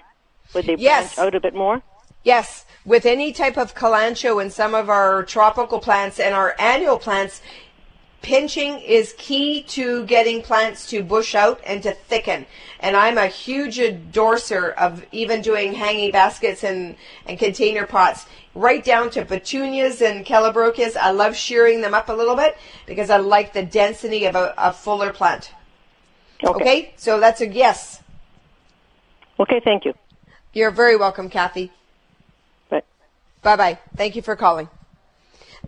Would 0.55 0.67
they 0.67 0.76
Yes. 0.79 1.17
branch 1.17 1.26
out 1.26 1.35
a 1.35 1.41
bit 1.41 1.55
more? 1.55 1.83
Yes, 2.23 2.65
with 2.85 3.07
any 3.07 3.33
type 3.33 3.57
of 3.57 3.75
kalanchoe 3.75 4.43
in 4.43 4.50
some 4.50 4.75
of 4.75 4.91
our 4.91 5.23
tropical 5.25 5.79
plants 5.79 6.19
and 6.21 6.35
our 6.35 6.55
annual 6.59 6.99
plants, 6.99 7.41
pinching 8.23 8.81
is 8.81 9.15
key 9.17 9.62
to 9.62 10.05
getting 10.07 10.43
plants 10.43 10.88
to 10.91 11.03
bush 11.03 11.35
out 11.35 11.61
and 11.65 11.83
to 11.85 11.93
thicken. 11.93 12.45
And 12.81 12.97
I'm 12.97 13.17
a 13.19 13.29
huge 13.29 13.79
endorser 13.79 14.71
of 14.71 15.05
even 15.12 15.41
doing 15.41 15.73
hanging 15.75 16.11
baskets 16.11 16.65
and, 16.65 16.97
and 17.26 17.38
container 17.38 17.87
pots, 17.87 18.26
right 18.57 18.83
down 18.83 19.11
to 19.11 19.25
petunias 19.25 20.01
and 20.01 20.25
calibrachoas. 20.25 20.97
I 20.97 21.11
love 21.11 21.37
shearing 21.37 21.83
them 21.83 21.95
up 21.95 22.09
a 22.09 22.13
little 22.13 22.35
bit 22.35 22.57
because 22.87 23.11
I 23.11 23.19
like 23.19 23.53
the 23.53 23.63
density 23.63 24.25
of 24.25 24.35
a, 24.35 24.55
a 24.57 24.73
fuller 24.73 25.13
plant. 25.13 25.53
Okay, 26.43 26.93
so 26.97 27.21
that's 27.21 27.41
a 27.41 27.47
yes. 27.47 28.03
Okay, 29.39 29.61
thank 29.63 29.85
you. 29.85 29.93
You're 30.53 30.71
very 30.71 30.97
welcome, 30.97 31.29
Kathy. 31.29 31.71
But 32.71 32.85
Bye 33.43 33.57
bye. 33.57 33.79
Thank 33.95 34.17
you 34.17 34.23
for 34.23 34.37
calling. 34.37 34.69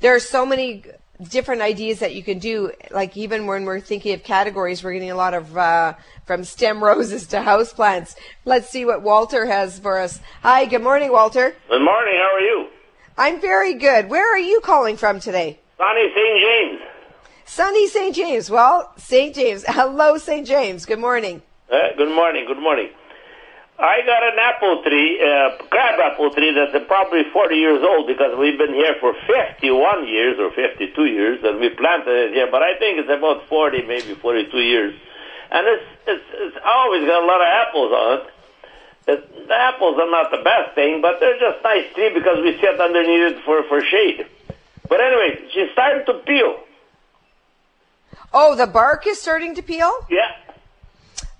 There 0.01 0.15
are 0.15 0.21
so 0.21 0.47
many 0.47 0.85
different 1.23 1.63
ideas 1.63 1.99
that 1.99 2.15
you 2.15 2.23
can 2.23 2.39
do. 2.39 2.73
Like 2.91 3.17
even 3.17 3.47
when 3.47 3.65
we're 3.65 3.81
thinking 3.81 4.15
of 4.15 4.23
categories, 4.23 4.83
we're 4.83 4.95
getting 4.95 5.11
a 5.11 5.17
lot 5.17 5.35
of 5.35 5.57
uh, 5.57 5.95
from 6.25 6.45
stem 6.45 6.83
roses 6.83 7.27
to 7.29 7.39
houseplants. 7.39 8.15
Let's 8.47 8.71
see 8.71 8.87
what 8.87 9.03
Walter 9.03 9.45
has 9.47 9.79
for 9.79 9.99
us. 9.99 10.21
Hi, 10.43 10.65
good 10.65 10.83
morning, 10.83 11.13
Walter. 11.13 11.55
Good 11.69 11.85
morning. 11.85 12.15
How 12.17 12.35
are 12.35 12.41
you? 12.41 12.78
I'm 13.19 13.41
very 13.41 13.75
good. 13.75 14.09
Where 14.09 14.33
are 14.33 14.39
you 14.39 14.61
calling 14.61 14.97
from 14.97 15.19
today? 15.19 15.59
Sunny 15.77 16.07
St. 16.15 16.41
James. 16.41 16.81
Sunny 17.45 17.89
St. 17.89 18.15
James. 18.15 18.49
Well, 18.49 18.93
St. 18.97 19.35
James. 19.35 19.65
Hello, 19.69 20.19
St. 20.19 20.47
James. 20.47 20.87
Good 20.87 21.01
morning. 21.01 21.43
Uh, 21.69 21.97
good 21.97 22.15
morning. 22.15 22.45
Good 22.47 22.63
morning. 22.63 22.91
I 23.77 24.03
got 24.07 24.23
an 24.23 24.39
apple 24.39 24.83
tree, 24.83 25.19
uh, 25.19 25.59
crab 25.67 25.99
apple 25.99 26.31
tree 26.31 26.55
that's 26.55 26.85
probably 26.87 27.23
40 27.33 27.57
years 27.57 27.83
old 27.83 28.07
because 28.07 28.39
we've 28.39 28.59
been 28.59 28.75
here 28.75 28.95
for 29.01 29.15
51 29.27 30.07
years 30.07 30.39
or 30.39 30.51
52 30.51 31.05
years 31.07 31.39
and 31.43 31.59
we 31.59 31.71
planted 31.71 32.31
it 32.31 32.35
here, 32.35 32.49
but 32.51 32.63
I 32.63 32.79
think 32.79 32.99
it's 32.99 33.11
about 33.11 33.49
40, 33.49 33.83
maybe 33.83 34.15
42 34.15 34.59
years. 34.59 34.95
And 35.51 35.67
it's, 35.67 35.85
it's, 36.07 36.25
it's 36.35 36.57
always 36.65 37.07
got 37.07 37.23
a 37.23 37.27
lot 37.27 37.41
of 37.41 37.47
apples 37.47 37.93
on 37.93 38.19
it. 38.19 38.27
It. 39.09 39.49
The 39.49 39.55
apples 39.55 39.97
are 39.99 40.11
not 40.11 40.31
the 40.31 40.43
best 40.45 40.75
thing, 40.75 41.01
but 41.01 41.21
they're 41.21 41.39
just 41.39 41.65
nice 41.65 41.93
tree 41.95 42.13
because 42.13 42.39
we 42.43 42.59
sit 42.61 42.81
underneath 42.81 43.37
it 43.37 43.45
for, 43.45 43.63
for 43.65 43.83
shade. 43.83 44.27
But 44.89 45.01
anyway, 45.01 45.41
she's 45.53 45.71
starting 45.73 46.05
to 46.07 46.15
peel. 46.25 46.61
Oh, 48.33 48.55
the 48.55 48.67
bark 48.67 49.07
is 49.07 49.21
starting 49.21 49.55
to 49.55 49.63
peel? 49.63 49.93
Yeah. 50.11 50.31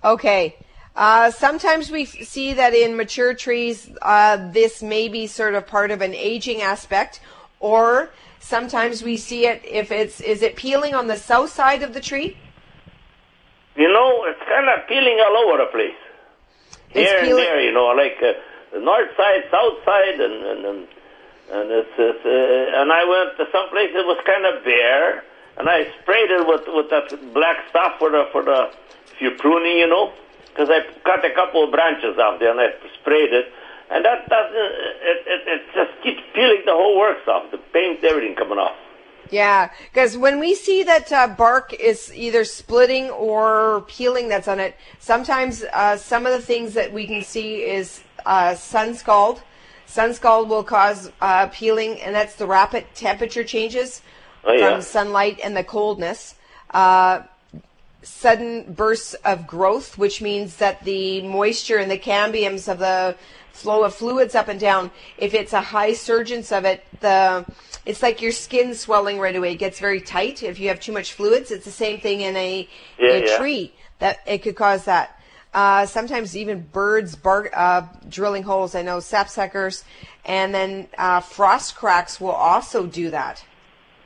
Okay. 0.03 0.55
Uh, 0.95 1.31
sometimes 1.31 1.91
we 1.91 2.03
f- 2.03 2.27
see 2.27 2.53
that 2.53 2.73
in 2.73 2.97
mature 2.97 3.33
trees, 3.33 3.89
uh, 4.01 4.51
this 4.51 4.81
may 4.81 5.07
be 5.07 5.27
sort 5.27 5.53
of 5.55 5.67
part 5.67 5.91
of 5.91 6.01
an 6.01 6.13
aging 6.13 6.61
aspect, 6.61 7.21
or 7.59 8.09
sometimes 8.39 9.03
we 9.03 9.17
see 9.17 9.45
it 9.45 9.61
if 9.63 9.91
it's 9.91 10.19
is 10.19 10.41
it 10.41 10.55
peeling 10.55 10.95
on 10.95 11.07
the 11.07 11.15
south 11.15 11.51
side 11.51 11.83
of 11.83 11.93
the 11.93 12.01
tree? 12.01 12.37
You 13.75 13.91
know, 13.93 14.25
it's 14.25 14.41
kind 14.49 14.67
of 14.67 14.87
peeling 14.87 15.19
all 15.25 15.37
over 15.37 15.63
the 15.63 15.71
place. 15.71 16.08
Here 16.89 17.19
and 17.19 17.37
there, 17.37 17.61
you 17.61 17.71
know, 17.71 17.93
like 17.93 18.17
uh, 18.21 18.33
the 18.73 18.79
north 18.79 19.09
side, 19.15 19.45
south 19.51 19.77
side, 19.85 20.19
and 20.19 20.33
and 20.33 20.65
and, 20.65 20.79
and 21.51 21.65
it's, 21.71 21.95
it's 21.97 22.25
uh, 22.25 22.81
and 22.81 22.91
I 22.91 23.05
went 23.05 23.37
to 23.37 23.45
some 23.51 23.69
place 23.69 23.89
it 23.93 24.05
was 24.05 24.17
kind 24.25 24.45
of 24.45 24.63
bare, 24.65 25.23
and 25.57 25.69
I 25.69 25.85
sprayed 26.01 26.31
it 26.31 26.47
with 26.47 26.65
with 26.67 26.89
that 26.89 27.09
black 27.33 27.69
stuff 27.69 27.99
for 27.99 28.09
the 28.09 28.25
for 28.31 28.43
the 28.43 28.73
if 29.13 29.21
you're 29.21 29.37
pruning, 29.37 29.77
you 29.77 29.87
know, 29.87 30.13
because 30.49 30.69
I 30.69 30.81
cut 31.05 31.23
a 31.25 31.33
couple 31.33 31.63
of 31.63 31.71
branches 31.71 32.17
off 32.17 32.39
there 32.39 32.51
and 32.51 32.59
I 32.59 32.73
sprayed 33.01 33.33
it, 33.33 33.53
and 33.91 34.03
that 34.05 34.27
doesn't 34.29 34.55
it 34.55 35.19
it, 35.27 35.41
it 35.45 35.61
just 35.75 35.93
keeps 36.01 36.21
peeling 36.33 36.63
the 36.65 36.73
whole 36.73 36.97
works 36.97 37.27
off, 37.27 37.51
the 37.51 37.61
paint, 37.71 38.03
everything 38.03 38.35
coming 38.35 38.57
off. 38.57 38.77
Yeah, 39.31 39.69
because 39.91 40.17
when 40.17 40.39
we 40.39 40.55
see 40.55 40.83
that 40.83 41.11
uh, 41.11 41.27
bark 41.27 41.73
is 41.73 42.11
either 42.15 42.43
splitting 42.43 43.09
or 43.11 43.81
peeling 43.87 44.27
that's 44.27 44.47
on 44.47 44.59
it, 44.59 44.75
sometimes 44.99 45.63
uh, 45.73 45.97
some 45.97 46.25
of 46.25 46.31
the 46.31 46.41
things 46.41 46.73
that 46.73 46.91
we 46.91 47.05
can 47.05 47.21
see 47.21 47.57
is 47.63 48.01
uh, 48.25 48.55
sun 48.55 48.95
scald. 48.95 49.41
Sun 49.85 50.13
scald 50.13 50.49
will 50.49 50.63
cause 50.63 51.11
uh, 51.21 51.47
peeling, 51.51 51.99
and 52.01 52.15
that's 52.15 52.35
the 52.35 52.47
rapid 52.47 52.85
temperature 52.95 53.43
changes 53.43 54.01
Oh, 54.43 54.53
yeah. 54.53 54.71
from 54.73 54.81
sunlight 54.81 55.39
and 55.43 55.55
the 55.55 55.63
coldness. 55.63 56.35
Sudden 58.01 58.73
bursts 58.73 59.13
of 59.25 59.45
growth, 59.45 59.97
which 59.97 60.21
means 60.21 60.55
that 60.57 60.83
the 60.85 61.21
moisture 61.21 61.77
and 61.77 61.91
the 61.91 61.97
cambiums 61.97 62.71
of 62.71 62.79
the 62.79 63.15
flow 63.51 63.83
of 63.83 63.93
fluids 63.93 64.35
up 64.35 64.47
and 64.47 64.59
down, 64.59 64.89
if 65.17 65.33
it's 65.33 65.51
a 65.51 65.59
high 65.61 65.93
surgence 65.93 66.51
of 66.51 66.63
it, 66.63 66.85
the 67.01 67.45
it's 67.85 68.03
like 68.03 68.21
your 68.21 68.31
skin 68.31 68.75
swelling 68.75 69.19
right 69.19 69.35
away. 69.35 69.53
It 69.53 69.57
gets 69.57 69.79
very 69.79 69.99
tight 69.99 70.43
if 70.43 70.59
you 70.59 70.67
have 70.67 70.79
too 70.79 70.91
much 70.91 71.13
fluids. 71.13 71.49
It's 71.51 71.65
the 71.65 71.71
same 71.71 71.99
thing 71.99 72.21
in 72.21 72.35
a, 72.35 72.67
Yeah, 72.99 73.09
in 73.15 73.23
a 73.23 73.25
yeah. 73.27 73.37
tree 73.37 73.73
that 73.99 74.19
it 74.27 74.39
could 74.39 74.55
cause 74.55 74.85
that. 74.85 75.19
Uh, 75.53 75.85
sometimes 75.85 76.37
even 76.37 76.61
birds 76.61 77.15
bark, 77.15 77.49
uh, 77.55 77.81
drilling 78.07 78.43
holes. 78.43 78.75
I 78.75 78.83
know 78.83 78.97
sapsuckers, 78.97 79.83
and 80.25 80.53
then 80.53 80.87
uh, 80.97 81.21
frost 81.21 81.75
cracks 81.75 82.21
will 82.21 82.29
also 82.31 82.85
do 82.85 83.09
that. 83.09 83.43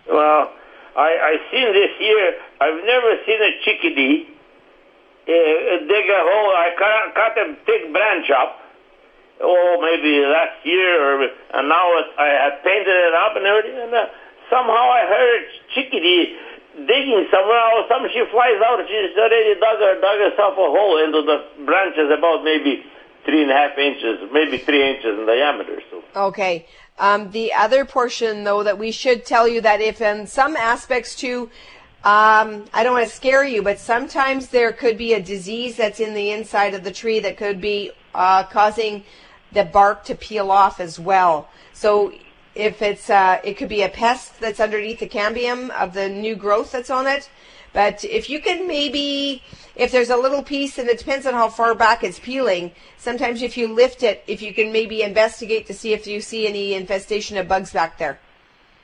Well, 0.10 0.54
I 0.96 1.10
I 1.10 1.34
seen 1.52 1.74
this 1.74 1.94
year. 2.00 2.34
I've 2.62 2.82
never 2.86 3.12
seen 3.26 3.40
a 3.42 3.52
chickadee 3.66 4.34
uh, 5.24 5.88
dig 5.88 6.06
a 6.12 6.20
hole. 6.20 6.52
I 6.52 6.70
cut, 6.76 7.16
cut 7.16 7.34
a 7.40 7.46
big 7.66 7.94
branch 7.94 8.30
up. 8.32 8.60
Oh, 9.42 9.82
maybe 9.82 10.24
last 10.24 10.62
year, 10.64 10.92
or 11.02 11.24
and 11.24 11.68
now 11.68 11.88
it, 12.00 12.08
I 12.20 12.28
had 12.28 12.64
painted 12.64 12.94
it 12.94 13.14
up 13.16 13.36
and 13.36 13.46
everything. 13.46 13.80
And 13.88 13.94
uh, 13.94 14.06
somehow 14.50 14.86
I 14.94 15.08
heard 15.08 15.30
a 15.40 15.48
chickadee 15.74 16.38
digging 16.86 17.26
somewhere. 17.32 17.62
Of 17.74 17.86
a 17.86 17.88
sudden 17.90 18.10
she 18.14 18.24
flies 18.30 18.62
out. 18.62 18.84
She's 18.86 19.18
already 19.18 19.58
dug, 19.60 19.80
her, 19.82 19.96
dug 20.00 20.18
herself 20.22 20.54
a 20.54 20.68
hole 20.70 21.02
into 21.02 21.24
the 21.26 21.66
branches 21.66 22.14
about 22.14 22.44
maybe 22.44 22.86
three 23.26 23.42
and 23.42 23.52
a 23.52 23.54
half 23.54 23.78
inches, 23.78 24.30
maybe 24.32 24.58
three 24.58 24.88
inches 24.88 25.18
in 25.18 25.26
diameter. 25.26 25.82
So. 25.90 26.04
Okay. 26.16 26.66
Um, 27.00 27.32
the 27.32 27.54
other 27.54 27.86
portion, 27.86 28.44
though, 28.44 28.64
that 28.64 28.78
we 28.78 28.92
should 28.92 29.26
tell 29.26 29.48
you 29.48 29.62
that 29.62 29.82
if 29.82 30.02
in 30.02 30.28
some 30.28 30.56
aspects 30.56 31.16
too, 31.16 31.50
um, 32.04 32.66
I 32.74 32.84
don't 32.84 32.94
want 32.94 33.08
to 33.08 33.16
scare 33.16 33.46
you, 33.46 33.62
but 33.62 33.80
sometimes 33.80 34.50
there 34.50 34.74
could 34.74 34.98
be 34.98 35.14
a 35.14 35.22
disease 35.22 35.78
that's 35.78 36.00
in 36.00 36.14
the 36.14 36.32
inside 36.32 36.74
of 36.74 36.84
the 36.84 36.92
tree 36.92 37.20
that 37.22 37.38
could 37.38 37.62
be 37.62 37.92
uh, 38.14 38.44
causing 38.44 39.04
the 39.54 39.64
bark 39.64 40.04
to 40.06 40.16
peel 40.16 40.52
off 40.52 40.80
as 40.80 41.00
well. 41.00 41.50
So 41.72 42.14
if 42.56 42.82
it's, 42.82 43.10
uh, 43.10 43.40
it 43.44 43.56
could 43.56 43.70
be 43.70 43.84
a 43.84 43.90
pest 43.90 44.40
that's 44.40 44.60
underneath 44.60 45.00
the 45.00 45.08
cambium 45.08 45.70
of 45.70 45.94
the 45.94 46.10
new 46.10 46.36
growth 46.36 46.74
that's 46.74 46.90
on 46.90 47.08
it. 47.08 47.30
But 47.74 48.04
if 48.06 48.30
you 48.30 48.40
can 48.40 48.68
maybe, 48.68 49.42
if 49.76 49.92
there's 49.92 50.12
a 50.12 50.18
little 50.18 50.44
piece, 50.44 50.78
and 50.78 50.88
it 50.88 51.00
depends 51.00 51.26
on 51.26 51.34
how 51.34 51.50
far 51.50 51.74
back 51.74 52.04
it's 52.04 52.20
peeling, 52.20 52.72
sometimes 52.98 53.42
if 53.42 53.58
you 53.58 53.68
lift 53.68 54.04
it, 54.04 54.24
if 54.28 54.42
you 54.42 54.54
can 54.54 54.72
maybe 54.72 55.02
investigate 55.02 55.66
to 55.68 55.74
see 55.74 55.94
if 55.94 56.06
you 56.06 56.22
see 56.22 56.48
any 56.48 56.76
infestation 56.76 57.36
of 57.38 57.48
bugs 57.48 57.74
back 57.74 57.98
there. 57.98 58.20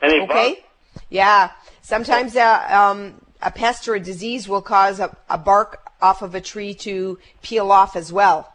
Any 0.02 0.22
Okay? 0.22 0.56
bugs? 0.56 1.04
Yeah. 1.10 1.52
Sometimes 1.82 2.36
uh, 2.36 2.66
um, 2.70 3.22
a 3.42 3.52
pest 3.52 3.88
or 3.88 3.96
a 3.96 4.00
disease 4.00 4.50
will 4.50 4.62
cause 4.62 5.00
a, 5.00 5.16
a 5.30 5.38
bark 5.38 5.88
off 6.02 6.22
of 6.22 6.34
a 6.34 6.42
tree 6.42 6.74
to 6.74 7.20
peel 7.42 7.72
off 7.72 7.96
as 7.96 8.12
well. 8.12 8.52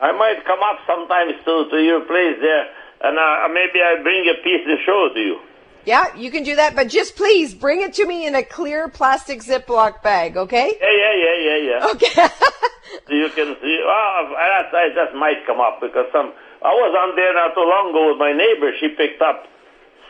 I 0.00 0.12
might 0.12 0.44
come 0.44 0.60
up 0.62 0.78
sometimes 0.86 1.34
to, 1.44 1.68
to 1.70 1.82
your 1.82 2.00
place 2.00 2.36
there, 2.40 2.66
and 3.02 3.18
uh, 3.18 3.48
maybe 3.52 3.80
I 3.80 4.02
bring 4.02 4.28
a 4.28 4.42
piece 4.42 4.64
to 4.66 4.76
show 4.84 5.10
to 5.14 5.20
you. 5.20 5.38
Yeah, 5.84 6.14
you 6.16 6.30
can 6.30 6.42
do 6.44 6.56
that, 6.56 6.74
but 6.74 6.88
just 6.88 7.16
please 7.16 7.54
bring 7.54 7.82
it 7.82 7.94
to 7.94 8.06
me 8.06 8.26
in 8.26 8.34
a 8.34 8.42
clear 8.42 8.88
plastic 8.88 9.40
Ziploc 9.40 10.02
bag, 10.02 10.36
okay? 10.36 10.76
Yeah, 10.80 10.96
yeah, 10.96 11.14
yeah, 11.14 11.36
yeah, 11.44 11.56
yeah. 11.70 11.90
Okay. 11.92 12.28
So 13.06 13.12
you 13.14 13.28
can 13.30 13.56
see. 13.60 13.82
Well, 13.84 14.30
that, 14.34 14.72
that 14.72 14.94
just 14.94 15.14
might 15.16 15.46
come 15.46 15.60
up 15.60 15.80
because 15.80 16.06
some. 16.12 16.32
I 16.62 16.68
was 16.72 16.96
on 16.98 17.14
there 17.16 17.34
not 17.34 17.52
too 17.54 17.60
long 17.60 17.90
ago 17.90 18.10
with 18.10 18.18
my 18.18 18.32
neighbor. 18.32 18.72
She 18.80 18.88
picked 18.88 19.20
up 19.20 19.44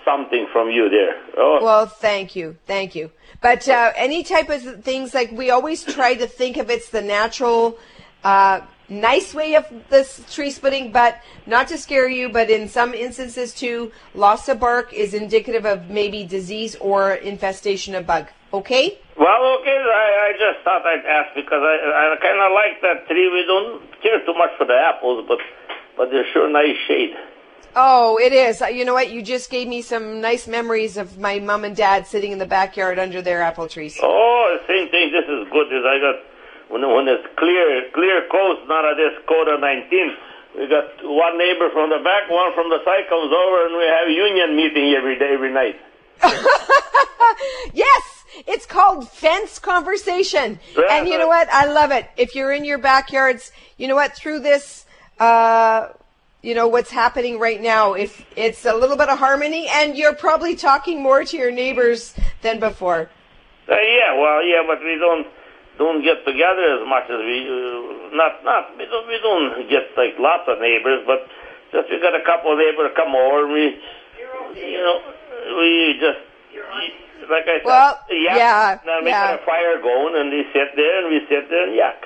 something 0.04 0.47
from 0.52 0.71
you 0.71 0.88
there. 0.88 1.21
Oh, 1.37 1.59
Well, 1.62 1.87
thank 1.87 2.37
you, 2.37 2.57
thank 2.66 2.95
you. 2.95 3.11
But 3.40 3.69
uh, 3.69 3.93
any 3.97 4.23
type 4.23 4.50
of 4.50 4.85
things 4.85 5.14
like 5.14 5.33
we 5.33 5.50
always 5.50 5.83
try 5.83 6.14
to 6.14 6.26
think 6.26 6.57
of 6.57 6.71
it's 6.71 6.90
the 6.90 7.02
natural, 7.02 7.78
uh, 8.23 8.61
nice 8.88 9.35
way 9.35 9.55
of 9.55 9.67
this 9.91 10.23
tree 10.33 10.50
splitting, 10.50 10.93
but 10.93 11.21
not 11.47 11.69
to 11.69 11.79
scare 11.79 12.09
you. 12.09 12.29
But 12.29 12.50
in 12.50 12.69
some 12.69 12.95
instances 12.95 13.55
too, 13.55 13.93
loss 14.14 14.49
of 14.49 14.61
bark 14.61 14.93
is 14.93 15.14
indicative 15.14 15.64
of 15.67 15.88
maybe 15.91 16.25
disease 16.25 16.75
or 16.76 17.15
infestation 17.15 17.95
of 17.95 18.06
bug. 18.06 18.28
Okay. 18.52 18.99
well, 19.19 19.58
okay. 19.61 19.76
I, 19.76 20.30
I 20.30 20.32
just 20.39 20.63
thought 20.65 20.87
I'd 20.87 21.04
ask 21.04 21.35
because 21.35 21.61
I, 21.61 22.15
I 22.15 22.17
kind 22.23 22.41
of 22.41 22.52
like 22.52 22.80
that 22.82 23.08
tree. 23.08 23.28
We 23.28 23.45
don't 23.47 23.82
care 24.02 24.25
too 24.25 24.35
much 24.35 24.50
for 24.56 24.65
the 24.67 24.75
apples, 24.75 25.25
but 25.26 25.39
but 25.97 26.11
they're 26.11 26.26
sure 26.32 26.49
nice 26.50 26.76
shade. 26.87 27.15
Oh, 27.76 28.19
it 28.19 28.32
is. 28.32 28.63
Uh, 28.63 28.67
You 28.67 28.85
know 28.85 28.95
what? 28.95 29.11
You 29.11 29.23
just 29.23 29.50
gave 29.50 29.67
me 29.67 29.82
some 29.82 30.21
nice 30.21 30.47
memories 30.47 30.97
of 30.97 31.19
my 31.19 31.41
mom 31.41 31.65
and 31.65 31.75
dad 31.75 32.06
sitting 32.06 32.30
in 32.30 32.39
the 32.39 32.47
backyard 32.47 33.00
under 33.00 33.21
their 33.21 33.43
apple 33.43 33.67
trees. 33.69 33.99
Oh, 34.00 34.56
the 34.61 34.67
same 34.73 34.89
thing. 34.91 35.11
This 35.11 35.25
is 35.25 35.50
good. 35.50 35.67
Is 35.75 35.82
I 35.85 35.99
got 35.99 36.15
when 36.69 36.83
when 36.83 37.09
it's 37.09 37.27
clear 37.37 37.91
clear 37.93 38.29
coast, 38.31 38.69
not 38.69 38.85
of 38.85 38.97
this 38.97 39.15
COVID 39.27 39.61
19. 39.61 40.17
We 40.55 40.69
got 40.69 40.87
one 41.03 41.37
neighbor 41.37 41.69
from 41.75 41.91
the 41.91 41.99
back, 41.99 42.31
one 42.31 42.55
from 42.55 42.71
the 42.71 42.79
side 42.85 43.11
comes 43.11 43.33
over, 43.35 43.67
and 43.67 43.75
we 43.75 43.85
have 43.91 44.07
union 44.07 44.55
meeting 44.55 44.95
every 44.95 45.19
day, 45.19 45.35
every 45.35 45.53
night. 45.53 45.75
Yes, 47.73 48.25
it's 48.47 48.67
called 48.67 49.09
fence 49.09 49.59
conversation. 49.59 50.61
Yeah. 50.77 50.85
And 50.91 51.09
you 51.09 51.19
know 51.19 51.27
what? 51.27 51.49
I 51.53 51.67
love 51.67 51.91
it. 51.91 52.09
If 52.17 52.35
you're 52.35 52.53
in 52.53 52.65
your 52.65 52.79
backyards, 52.79 53.53
you 53.77 53.89
know 53.89 53.95
what? 53.95 54.15
Through 54.15 54.41
this, 54.41 54.87
uh, 55.19 55.89
you 56.43 56.55
know, 56.55 56.69
what's 56.69 56.91
happening 56.91 57.39
right 57.39 57.61
now, 57.61 57.95
if 57.95 58.25
it's 58.37 58.65
a 58.65 58.75
little 58.75 58.97
bit 58.97 59.09
of 59.09 59.19
harmony 59.19 59.69
and 59.69 59.97
you're 59.97 60.15
probably 60.15 60.55
talking 60.55 61.03
more 61.03 61.25
to 61.25 61.37
your 61.37 61.50
neighbors 61.50 62.15
than 62.43 62.61
before. 62.61 63.11
Uh, 63.69 63.75
yeah, 63.75 64.15
well, 64.21 64.45
yeah, 64.45 64.63
but 64.67 64.79
we 64.85 64.97
don't 64.99 65.27
don't 65.78 66.02
get 66.02 66.25
together 66.25 66.80
as 66.80 66.87
much 66.87 67.04
as 67.10 67.19
we 67.19 67.37
uh, 67.47 68.17
not 68.17 68.45
not 68.45 68.76
we 68.78 68.87
don't 68.87 69.06
we 69.08 69.19
don't 69.23 69.69
get 69.69 69.91
like 69.97 70.15
lots 70.19 70.45
of 70.49 70.60
neighbors, 70.60 71.02
but 71.06 71.26
just 71.73 71.91
we 71.91 72.00
got 72.00 72.15
a 72.15 72.25
couple 72.25 72.52
of 72.52 72.58
neighbors 72.58 72.91
come 72.97 73.15
over 73.15 73.45
and 73.45 73.52
we 73.52 73.65
you 74.60 74.78
know 74.78 75.00
we 75.58 75.99
just 76.00 76.19
like 77.30 77.45
I 77.49 77.58
said, 77.58 77.65
Well, 77.65 77.99
yak, 78.10 78.37
yeah, 78.37 78.78
and 78.84 79.04
we 79.04 79.10
yeah. 79.10 79.32
got 79.37 79.43
a 79.43 79.45
fire 79.47 79.80
going 79.80 80.15
and 80.17 80.30
we 80.30 80.45
sit 80.52 80.76
there 80.76 81.04
and 81.04 81.08
we 81.13 81.21
sit 81.28 81.49
there 81.49 81.67
and 81.67 81.75
yak. 81.75 82.04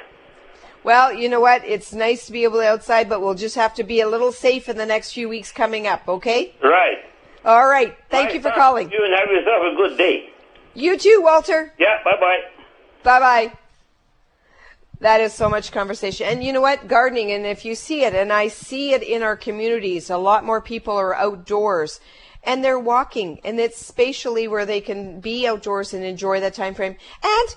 Well, 0.85 1.12
you 1.12 1.28
know 1.28 1.40
what? 1.40 1.64
It's 1.64 1.92
nice 1.92 2.26
to 2.26 2.33
be 2.33 2.44
able 2.44 2.61
to 2.61 2.66
outside, 2.66 3.09
but 3.09 3.20
we'll 3.20 3.35
just 3.35 3.57
have 3.57 3.74
to 3.74 3.85
be 3.85 4.00
a 4.00 4.09
little 4.09 4.33
safe 4.33 4.68
in 4.68 4.76
the 4.76 4.87
next 4.87 5.12
few 5.12 5.28
weeks 5.28 5.50
coming 5.50 5.87
up, 5.87 6.09
okay? 6.09 6.54
Right. 6.62 6.98
All 7.44 7.66
right. 7.66 7.96
Thank 8.11 8.26
Right, 8.26 8.35
you 8.37 8.40
for 8.40 8.50
calling. 8.52 8.90
You 8.90 9.04
and 9.04 9.12
have 9.14 9.28
yourself 9.28 9.62
a 9.72 9.76
good 9.76 9.98
day. 9.98 10.31
You 10.74 10.96
too, 10.96 11.20
Walter. 11.22 11.74
Yeah. 11.78 12.02
Bye 12.04 12.16
bye. 12.20 12.38
Bye 13.02 13.20
bye. 13.20 13.52
That 15.00 15.20
is 15.20 15.32
so 15.32 15.48
much 15.48 15.70
conversation. 15.70 16.26
And 16.26 16.42
you 16.42 16.52
know 16.52 16.61
what? 16.61 16.88
Gardening, 16.88 17.30
and 17.30 17.46
if 17.46 17.64
you 17.64 17.76
see 17.76 18.04
it, 18.04 18.14
and 18.14 18.32
I 18.32 18.48
see 18.48 18.92
it 18.92 19.02
in 19.02 19.22
our 19.22 19.37
communities, 19.37 20.11
a 20.11 20.16
lot 20.16 20.44
more 20.44 20.61
people 20.61 20.96
are 20.96 21.14
outdoors 21.14 22.00
and 22.44 22.64
they're 22.64 22.78
walking, 22.78 23.40
and 23.44 23.58
it's 23.58 23.84
spatially 23.84 24.48
where 24.48 24.64
they 24.64 24.80
can 24.80 25.20
be 25.20 25.46
outdoors 25.46 25.92
and 25.92 26.04
enjoy 26.04 26.40
that 26.40 26.54
time 26.54 26.74
frame. 26.74 26.96
And 27.22 27.56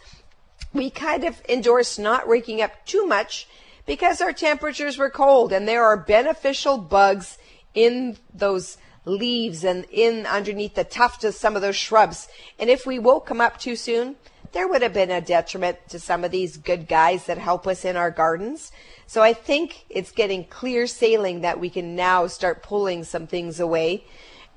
We 0.72 0.90
kind 0.90 1.24
of 1.24 1.42
endorse 1.48 1.98
not 1.98 2.28
raking 2.28 2.62
up 2.62 2.86
too 2.86 3.04
much 3.04 3.48
because 3.84 4.20
our 4.20 4.32
temperatures 4.32 4.96
were 4.96 5.10
cold 5.10 5.52
and 5.52 5.66
there 5.66 5.84
are 5.84 5.96
beneficial 5.96 6.78
bugs 6.78 7.36
in 7.74 8.16
those 8.34 8.78
leaves 9.04 9.64
and 9.64 9.86
in 9.90 10.26
underneath 10.26 10.74
the 10.74 10.84
tuft 10.84 11.24
of 11.24 11.34
some 11.34 11.56
of 11.56 11.62
those 11.62 11.76
shrubs. 11.76 12.28
And 12.58 12.68
if 12.68 12.86
we 12.86 12.98
woke 12.98 13.28
them 13.28 13.40
up 13.40 13.58
too 13.58 13.76
soon, 13.76 14.16
there 14.52 14.68
would 14.68 14.82
have 14.82 14.92
been 14.92 15.10
a 15.10 15.20
detriment 15.20 15.78
to 15.88 16.00
some 16.00 16.24
of 16.24 16.30
these 16.30 16.56
good 16.56 16.88
guys 16.88 17.26
that 17.26 17.38
help 17.38 17.66
us 17.66 17.84
in 17.84 17.96
our 17.96 18.10
gardens. 18.10 18.72
So 19.06 19.22
I 19.22 19.32
think 19.32 19.84
it's 19.88 20.10
getting 20.10 20.44
clear 20.44 20.86
sailing 20.86 21.42
that 21.42 21.60
we 21.60 21.70
can 21.70 21.94
now 21.94 22.26
start 22.26 22.62
pulling 22.62 23.04
some 23.04 23.26
things 23.26 23.60
away 23.60 24.04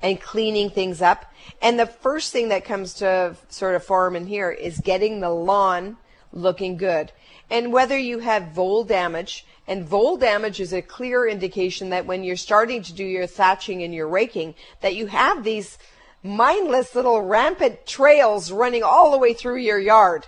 and 0.02 0.20
cleaning 0.20 0.68
things 0.70 1.00
up. 1.00 1.32
And 1.62 1.78
the 1.78 1.86
first 1.86 2.32
thing 2.32 2.48
that 2.48 2.64
comes 2.64 2.94
to 2.94 3.36
sort 3.48 3.74
of 3.74 3.84
form 3.84 4.16
in 4.16 4.26
here 4.26 4.50
is 4.50 4.78
getting 4.78 5.20
the 5.20 5.30
lawn 5.30 5.96
looking 6.32 6.76
good. 6.76 7.12
And 7.50 7.72
whether 7.72 7.96
you 7.96 8.18
have 8.18 8.52
vole 8.52 8.84
damage, 8.84 9.46
and 9.66 9.86
vole 9.86 10.16
damage 10.16 10.60
is 10.60 10.72
a 10.72 10.82
clear 10.82 11.26
indication 11.26 11.90
that 11.90 12.06
when 12.06 12.24
you're 12.24 12.36
starting 12.36 12.82
to 12.82 12.92
do 12.92 13.04
your 13.04 13.26
thatching 13.26 13.82
and 13.82 13.94
your 13.94 14.08
raking, 14.08 14.54
that 14.80 14.94
you 14.94 15.06
have 15.06 15.42
these 15.42 15.78
mindless 16.22 16.94
little 16.94 17.22
rampant 17.22 17.86
trails 17.86 18.50
running 18.50 18.82
all 18.82 19.10
the 19.10 19.18
way 19.18 19.32
through 19.34 19.56
your 19.56 19.78
yard. 19.78 20.26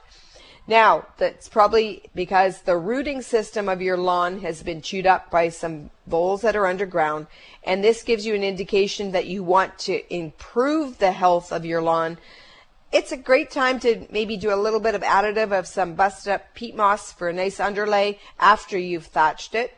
Now, 0.68 1.07
that's 1.16 1.49
probably 1.49 2.03
because 2.14 2.62
the 2.62 2.77
rooting 2.77 3.22
system 3.22 3.68
of 3.68 3.81
your 3.81 3.96
lawn 3.96 4.40
has 4.40 4.62
been 4.64 4.83
chewed 4.83 5.07
up 5.07 5.31
by 5.31 5.49
some 5.49 5.90
voles 6.09 6.42
that 6.42 6.57
are 6.57 6.66
underground, 6.66 7.29
and 7.62 7.85
this 7.85 8.03
gives 8.03 8.27
you 8.27 8.35
an 8.35 8.42
indication 8.42 9.12
that 9.12 9.27
you 9.27 9.44
want 9.44 9.79
to 9.81 10.03
improve 10.12 10.99
the 10.99 11.12
health 11.12 11.53
of 11.53 11.64
your 11.64 11.83
lawn. 11.83 12.18
It's 12.92 13.11
a 13.11 13.16
great 13.16 13.51
time 13.51 13.81
to 13.81 14.07
maybe 14.11 14.37
do 14.37 14.55
a 14.55 14.57
little 14.57 14.79
bit 14.81 14.94
of 14.94 15.03
additive 15.03 15.57
of 15.57 15.66
some 15.66 15.94
busted 15.94 16.33
up 16.33 16.55
peat 16.55 16.77
moss 16.77 17.12
for 17.12 17.29
a 17.29 17.33
nice 17.33 17.59
underlay 17.59 18.18
after 18.38 18.79
you've 18.79 19.07
thatched 19.07 19.55
it, 19.55 19.75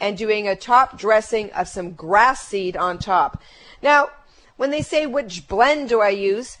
and 0.00 0.16
doing 0.16 0.48
a 0.48 0.56
top 0.56 0.98
dressing 0.98 1.50
of 1.52 1.68
some 1.68 1.92
grass 1.92 2.46
seed 2.46 2.76
on 2.76 2.98
top. 2.98 3.42
Now, 3.82 4.08
when 4.56 4.70
they 4.70 4.82
say 4.82 5.06
which 5.06 5.48
blend 5.48 5.90
do 5.90 6.00
I 6.00 6.08
use, 6.10 6.56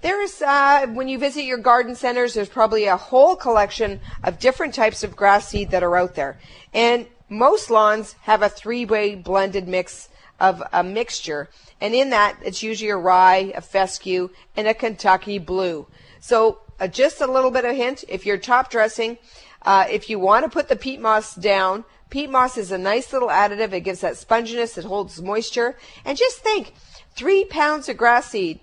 there's 0.00 0.42
uh, 0.42 0.86
when 0.88 1.08
you 1.08 1.18
visit 1.18 1.44
your 1.44 1.58
garden 1.58 1.94
centers, 1.94 2.34
there's 2.34 2.48
probably 2.48 2.86
a 2.86 2.96
whole 2.96 3.36
collection 3.36 4.00
of 4.24 4.38
different 4.40 4.74
types 4.74 5.04
of 5.04 5.16
grass 5.16 5.48
seed 5.48 5.70
that 5.70 5.84
are 5.84 5.96
out 5.96 6.16
there, 6.16 6.38
and 6.74 7.06
most 7.28 7.70
lawns 7.70 8.14
have 8.22 8.42
a 8.42 8.48
three-way 8.48 9.14
blended 9.14 9.68
mix 9.68 10.08
of 10.40 10.62
a 10.72 10.84
mixture, 10.84 11.48
and 11.80 11.94
in 11.94 12.10
that 12.10 12.38
it's 12.42 12.62
usually 12.62 12.90
a 12.90 12.96
rye, 12.96 13.52
a 13.54 13.60
fescue, 13.60 14.30
and 14.56 14.68
a 14.68 14.74
Kentucky 14.74 15.38
blue. 15.38 15.86
So 16.20 16.60
uh, 16.80 16.88
just 16.88 17.20
a 17.20 17.26
little 17.26 17.50
bit 17.50 17.64
of 17.64 17.76
hint: 17.76 18.04
if 18.08 18.26
you're 18.26 18.38
top 18.38 18.70
dressing, 18.70 19.18
uh, 19.62 19.86
if 19.90 20.08
you 20.08 20.18
want 20.18 20.44
to 20.44 20.50
put 20.50 20.68
the 20.68 20.76
peat 20.76 21.00
moss 21.00 21.34
down, 21.34 21.84
peat 22.10 22.30
moss 22.30 22.56
is 22.56 22.70
a 22.70 22.78
nice 22.78 23.12
little 23.12 23.28
additive. 23.28 23.72
It 23.72 23.80
gives 23.80 24.00
that 24.00 24.14
sponginess, 24.14 24.78
it 24.78 24.84
holds 24.84 25.20
moisture, 25.20 25.76
and 26.04 26.16
just 26.16 26.38
think, 26.38 26.74
three 27.16 27.44
pounds 27.44 27.88
of 27.88 27.96
grass 27.96 28.30
seed 28.30 28.60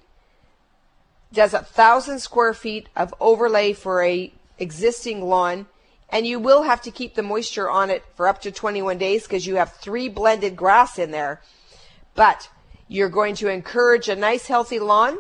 does 1.34 1.54
a 1.54 1.60
thousand 1.60 2.20
square 2.20 2.54
feet 2.54 2.88
of 2.96 3.14
overlay 3.20 3.74
for 3.74 4.02
a 4.02 4.32
existing 4.58 5.22
lawn 5.22 5.68
and 6.10 6.26
you 6.26 6.40
will 6.40 6.64
have 6.64 6.82
to 6.82 6.92
keep 6.92 7.16
the 7.16 7.24
moisture 7.24 7.70
on 7.70 7.90
it 7.90 8.04
for 8.16 8.28
up 8.28 8.42
to 8.42 8.52
21 8.52 8.98
days 8.98 9.24
because 9.24 9.46
you 9.46 9.56
have 9.56 9.74
three 9.74 10.08
blended 10.08 10.56
grass 10.56 10.98
in 10.98 11.12
there 11.12 11.42
but 12.16 12.50
you're 12.88 13.10
going 13.10 13.36
to 13.36 13.50
encourage 13.50 14.10
a 14.10 14.16
nice 14.16 14.48
healthy 14.48 14.80
lawn 14.80 15.18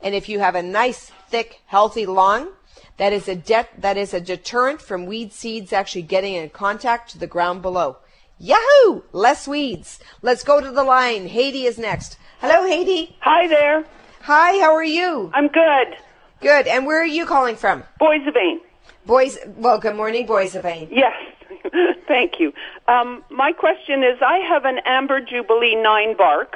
and 0.00 0.14
if 0.14 0.28
you 0.28 0.38
have 0.40 0.54
a 0.54 0.62
nice 0.62 1.10
thick 1.28 1.62
healthy 1.66 2.06
lawn 2.06 2.48
that 2.96 3.12
is 3.12 3.28
a 3.28 3.34
de- 3.34 3.68
that 3.78 3.96
is 3.96 4.14
a 4.14 4.20
deterrent 4.20 4.80
from 4.80 5.06
weed 5.06 5.32
seeds 5.32 5.72
actually 5.72 6.02
getting 6.02 6.34
in 6.34 6.48
contact 6.50 7.10
to 7.10 7.18
the 7.18 7.26
ground 7.26 7.62
below 7.62 7.96
yahoo 8.38 9.02
less 9.12 9.48
weeds 9.48 9.98
let's 10.22 10.44
go 10.44 10.60
to 10.60 10.70
the 10.70 10.84
line 10.84 11.28
Hetty 11.28 11.64
is 11.64 11.78
next 11.78 12.16
hello 12.40 12.66
Hetty 12.68 13.16
Hi 13.20 13.46
there. 13.48 13.84
hi 14.22 14.58
how 14.60 14.74
are 14.74 14.84
you 14.84 15.30
I'm 15.34 15.48
good. 15.48 15.96
Good. 16.40 16.66
And 16.66 16.84
where 16.84 17.00
are 17.00 17.06
you 17.06 17.24
calling 17.24 17.56
from? 17.56 17.84
Boissevain. 17.98 18.58
Boys. 19.06 19.38
Well, 19.56 19.78
good 19.78 19.96
morning, 19.96 20.26
Boissevain. 20.26 20.88
Yes. 20.90 21.14
Thank 22.08 22.40
you. 22.40 22.52
Um, 22.88 23.24
my 23.30 23.52
question 23.52 24.02
is 24.02 24.18
I 24.20 24.38
have 24.48 24.64
an 24.64 24.80
Amber 24.84 25.20
Jubilee 25.20 25.74
9 25.76 26.16
bark, 26.16 26.54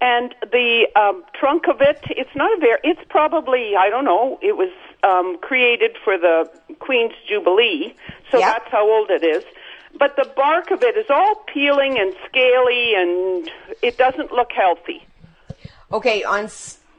and 0.00 0.34
the 0.50 0.86
um, 0.96 1.24
trunk 1.34 1.68
of 1.68 1.80
it, 1.80 2.00
it's 2.10 2.34
not 2.34 2.56
a 2.56 2.60
very, 2.60 2.78
it's 2.84 3.00
probably, 3.10 3.76
I 3.76 3.90
don't 3.90 4.04
know, 4.04 4.38
it 4.40 4.56
was 4.56 4.70
um, 5.02 5.38
created 5.42 5.96
for 6.02 6.16
the 6.16 6.50
Queen's 6.78 7.12
Jubilee, 7.28 7.94
so 8.30 8.38
Yeah. 8.38 8.52
that's 8.52 8.70
how 8.70 8.90
old 8.90 9.10
it 9.10 9.22
is. 9.22 9.44
But 9.98 10.16
the 10.16 10.30
bark 10.36 10.70
of 10.70 10.82
it 10.82 10.96
is 10.96 11.06
all 11.10 11.34
peeling 11.52 11.98
and 11.98 12.14
scaly, 12.26 12.94
and 12.94 13.50
it 13.82 13.98
doesn't 13.98 14.30
look 14.32 14.52
healthy. 14.52 15.04
Okay. 15.92 16.22
On 16.22 16.48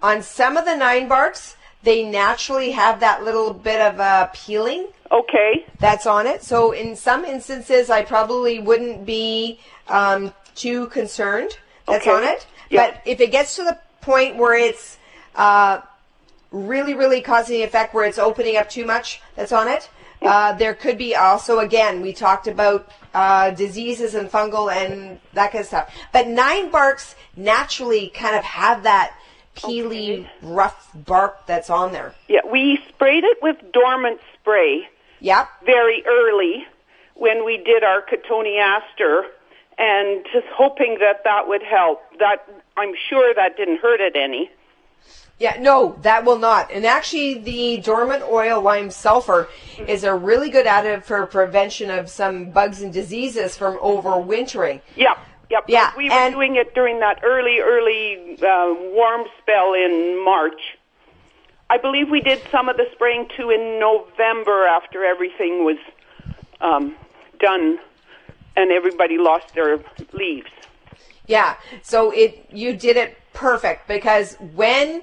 on 0.02 0.22
some 0.22 0.58
of 0.58 0.66
the 0.66 0.76
nine 0.76 1.08
barks, 1.08 1.56
they 1.84 2.04
naturally 2.04 2.72
have 2.72 3.00
that 3.00 3.24
little 3.24 3.54
bit 3.54 3.82
of 3.82 4.00
uh, 4.00 4.28
peeling 4.34 4.88
Okay. 5.12 5.66
that's 5.80 6.06
on 6.06 6.26
it. 6.26 6.42
So 6.44 6.72
in 6.72 6.96
some 6.96 7.26
instances, 7.26 7.90
I 7.90 8.04
probably 8.04 8.60
wouldn't 8.60 9.06
be 9.06 9.60
um, 9.88 10.34
too 10.56 10.88
concerned 10.88 11.58
that's 11.88 12.08
Okay. 12.08 12.16
on 12.16 12.24
it. 12.24 12.48
Yeah. 12.70 12.92
But 12.92 13.02
if 13.06 13.20
it 13.20 13.32
gets 13.32 13.56
to 13.58 13.64
the 13.64 13.78
point 14.00 14.38
where 14.38 14.54
it's 14.54 14.98
uh, 15.36 15.82
really, 16.52 16.94
really 16.94 17.22
causing 17.22 17.58
the 17.58 17.64
effect 17.64 17.94
where 17.94 18.06
it's 18.06 18.18
opening 18.18 18.56
up 18.58 18.70
too 18.70 18.86
much 18.86 19.22
that's 19.36 19.52
on 19.52 19.68
it, 19.68 19.90
uh, 20.22 20.54
there 20.54 20.74
could 20.76 20.98
be 20.98 21.16
also, 21.16 21.60
again, 21.60 22.00
we 22.02 22.14
talked 22.14 22.48
about 22.48 22.90
uh, 23.14 23.50
diseases 23.52 24.14
and 24.14 24.30
fungal 24.32 24.72
and 24.72 25.20
that 25.34 25.52
kind 25.52 25.62
of 25.62 25.68
stuff. 25.68 25.94
But 26.14 26.28
nine 26.28 26.70
barks 26.70 27.16
naturally 27.36 28.10
kind 28.10 28.36
of 28.36 28.44
have 28.44 28.84
that 28.84 29.16
peely, 29.56 30.28
rough 30.42 30.90
bark 30.94 31.46
that's 31.46 31.70
on 31.70 31.92
there. 31.92 32.14
Yeah, 32.28 32.42
we 32.50 32.80
sprayed 32.90 33.24
it 33.24 33.38
with 33.42 33.58
dormant 33.72 34.20
spray. 34.40 34.88
Yep. 35.22 35.50
very 35.66 36.04
early 36.08 36.66
when 37.14 37.46
we 37.46 37.58
did 37.58 37.84
our 37.84 38.02
cotoneaster 38.02 39.22
and 39.78 40.26
just 40.34 40.48
hoping 40.52 40.98
that 41.00 41.24
that 41.24 41.48
would 41.48 41.62
help. 41.62 42.02
That 42.18 42.48
I'm 42.76 42.94
sure 43.10 43.34
that 43.36 43.56
didn't 43.56 43.82
hurt 43.82 44.02
it 44.02 44.16
any. 44.16 44.50
Yeah, 45.40 45.58
no, 45.60 45.98
that 46.04 46.24
will 46.26 46.38
not. 46.38 46.72
And 46.72 46.86
actually, 46.86 47.40
the 47.40 47.78
dormant 47.78 48.24
oil 48.24 48.62
lime 48.62 48.92
sulfur 48.92 49.48
is 49.88 50.04
a 50.04 50.14
really 50.14 50.52
good 50.52 50.68
additive 50.68 51.04
for 51.04 51.26
prevention 51.26 51.90
of 51.90 52.10
some 52.10 52.52
bugs 52.52 52.82
and 52.82 52.94
diseases 52.94 53.58
from 53.58 53.78
overwintering. 53.78 54.82
Yep, 54.96 55.18
yep. 55.52 55.66
Yeah, 55.68 55.92
we 55.98 56.10
were 56.10 56.16
and- 56.16 56.34
doing 56.34 56.56
it 56.56 56.74
during 56.74 57.00
that 57.02 57.20
early, 57.24 57.60
early 57.60 58.38
uh, 58.42 58.74
warm 58.96 59.26
spell 59.42 59.74
in 59.74 60.24
March. 60.24 60.62
I 61.70 61.78
believe 61.78 62.10
we 62.10 62.22
did 62.22 62.42
some 62.52 62.68
of 62.68 62.76
the 62.78 62.86
spraying 62.94 63.30
too 63.38 63.50
in 63.50 63.80
November 63.80 64.66
after 64.68 65.06
everything 65.06 65.64
was 65.64 65.78
um, 66.60 66.96
done 67.40 67.80
and 68.58 68.72
everybody 68.72 69.18
lost 69.18 69.54
their 69.54 69.80
leaves. 70.12 70.50
Yeah, 71.28 71.56
so 71.82 72.12
it 72.12 72.46
you 72.52 72.74
did 72.76 72.98
it 72.98 73.18
perfect 73.34 73.88
because 73.88 74.36
when 74.54 75.02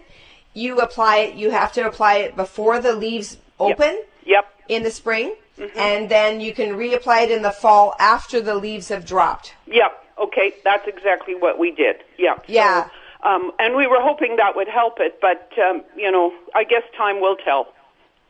you 0.53 0.79
apply 0.81 1.19
it, 1.19 1.35
you 1.37 1.51
have 1.51 1.73
to 1.73 1.87
apply 1.87 2.17
it 2.17 2.37
before 2.37 2.81
the 2.81 2.93
leaves 2.95 3.39
open 3.59 4.03
Yep. 4.27 4.45
in 4.69 4.83
the 4.83 4.91
spring, 4.91 5.35
and 5.75 6.11
then 6.11 6.41
you 6.41 6.53
can 6.53 6.71
reapply 6.77 7.23
it 7.25 7.31
in 7.31 7.41
the 7.41 7.51
fall 7.51 7.95
after 7.99 8.43
the 8.43 8.55
leaves 8.57 8.89
have 8.89 9.07
dropped. 9.07 9.55
Yep. 9.67 10.05
Okay, 10.21 10.55
that's 10.65 10.87
exactly 10.87 11.35
what 11.35 11.59
we 11.59 11.71
did. 11.71 11.97
Yeah. 12.19 12.35
Yeah. 12.47 12.85
So, 13.23 13.29
um, 13.29 13.53
and 13.59 13.77
we 13.77 13.87
were 13.87 14.01
hoping 14.01 14.37
that 14.37 14.55
would 14.57 14.69
help 14.69 14.95
it, 15.01 15.21
but 15.21 15.51
um, 15.59 15.83
you 15.97 16.11
know, 16.11 16.33
I 16.55 16.65
guess 16.65 16.83
time 16.97 17.21
will 17.21 17.37
tell. 17.37 17.69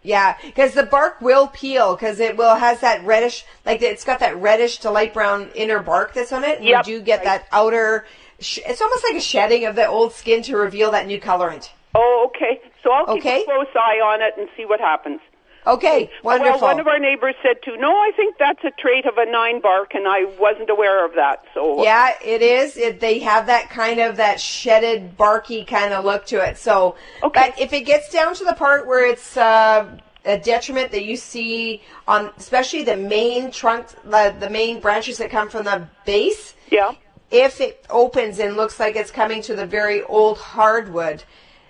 Yeah, 0.03 0.37
because 0.45 0.75
the 0.75 0.85
bark 0.85 1.21
will 1.21 1.49
peel 1.49 1.95
because 1.97 2.21
it 2.21 2.37
will 2.37 2.55
has 2.55 2.81
that 2.81 3.05
reddish, 3.05 3.45
like 3.67 3.83
it's 3.83 4.05
got 4.05 4.21
that 4.21 4.37
reddish 4.41 4.79
to 4.79 4.91
light 4.91 5.13
brown 5.13 5.51
inner 5.55 5.81
bark 5.81 6.15
that's 6.15 6.33
on 6.33 6.45
it. 6.45 6.63
Yep, 6.63 6.87
You 6.87 6.99
do 7.01 7.05
get 7.05 7.17
right. 7.19 7.25
that 7.25 7.49
outer. 7.53 8.07
Sh- 8.39 8.61
it's 8.65 8.81
almost 8.81 9.05
like 9.05 9.17
a 9.17 9.21
shedding 9.21 9.65
of 9.67 9.75
the 9.75 9.87
old 9.87 10.13
skin 10.13 10.43
to 10.45 10.57
reveal 10.57 10.93
that 10.93 11.07
new 11.09 11.21
colorant. 11.21 11.71
Oh, 11.97 12.31
okay. 12.35 12.61
So 12.85 12.93
I'll 12.93 13.07
keep 13.17 13.27
Okay. 13.27 13.43
a 13.43 13.45
close 13.45 13.67
eye 13.75 14.01
on 14.03 14.23
it 14.23 14.35
and 14.39 14.49
see 14.57 14.65
what 14.65 14.79
happens. 14.79 15.21
Okay, 15.69 16.11
wonderful. 16.23 16.61
Well, 16.63 16.71
one 16.73 16.81
of 16.81 16.87
our 16.87 16.99
neighbors 16.99 17.35
said 17.43 17.63
too. 17.63 17.77
No, 17.77 17.91
I 17.91 18.11
think 18.17 18.37
that's 18.39 18.65
a 18.65 18.71
trait 18.71 19.05
of 19.05 19.19
a 19.19 19.31
nine 19.31 19.61
bark, 19.61 19.95
and 19.95 20.09
I 20.09 20.25
wasn't 20.41 20.71
aware 20.71 21.05
of 21.05 21.15
that. 21.15 21.45
So 21.53 21.85
yeah, 21.85 22.15
it 22.25 22.41
is. 22.41 22.79
It, 22.79 23.01
they 23.01 23.19
have 23.19 23.47
that 23.47 23.69
kind 23.69 24.01
of 24.01 24.17
that 24.17 24.41
shedded, 24.41 25.19
barky 25.19 25.65
kind 25.65 25.93
of 25.93 26.07
look 26.07 26.25
to 26.27 26.37
it. 26.37 26.57
So, 26.57 26.97
Okay. 27.23 27.51
but 27.51 27.61
if 27.61 27.75
it 27.75 27.83
gets 27.83 28.11
down 28.11 28.35
to 28.37 28.45
the 28.47 28.55
part 28.55 28.87
where 28.87 29.07
it's 29.07 29.37
uh, 29.37 29.99
a 30.25 30.39
detriment 30.39 30.91
that 30.93 31.05
you 31.05 31.17
see 31.17 31.83
on, 32.07 32.33
especially 32.39 32.83
the 32.83 32.97
main 32.97 33.51
trunk, 33.51 33.89
the, 34.05 34.35
the 34.41 34.49
main 34.49 34.81
branches 34.81 35.19
that 35.19 35.31
come 35.31 35.51
from 35.51 35.65
the 35.65 35.87
base, 36.07 36.55
yeah, 36.71 36.93
if 37.31 37.61
it 37.61 37.85
opens 37.91 38.39
and 38.39 38.57
looks 38.57 38.81
like 38.81 38.97
it's 38.97 39.11
coming 39.11 39.43
to 39.43 39.55
the 39.55 39.67
very 39.67 40.03
old 40.05 40.39
hardwood, 40.39 41.25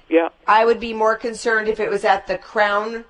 yeah. 0.09 0.29
I 0.47 0.65
would 0.65 0.79
be 0.79 0.93
more 0.93 1.17
concerned 1.17 1.67
if 1.67 1.81
it 1.81 1.91
was 1.91 2.05
at 2.05 2.29
the 2.29 2.39
crown 2.39 3.05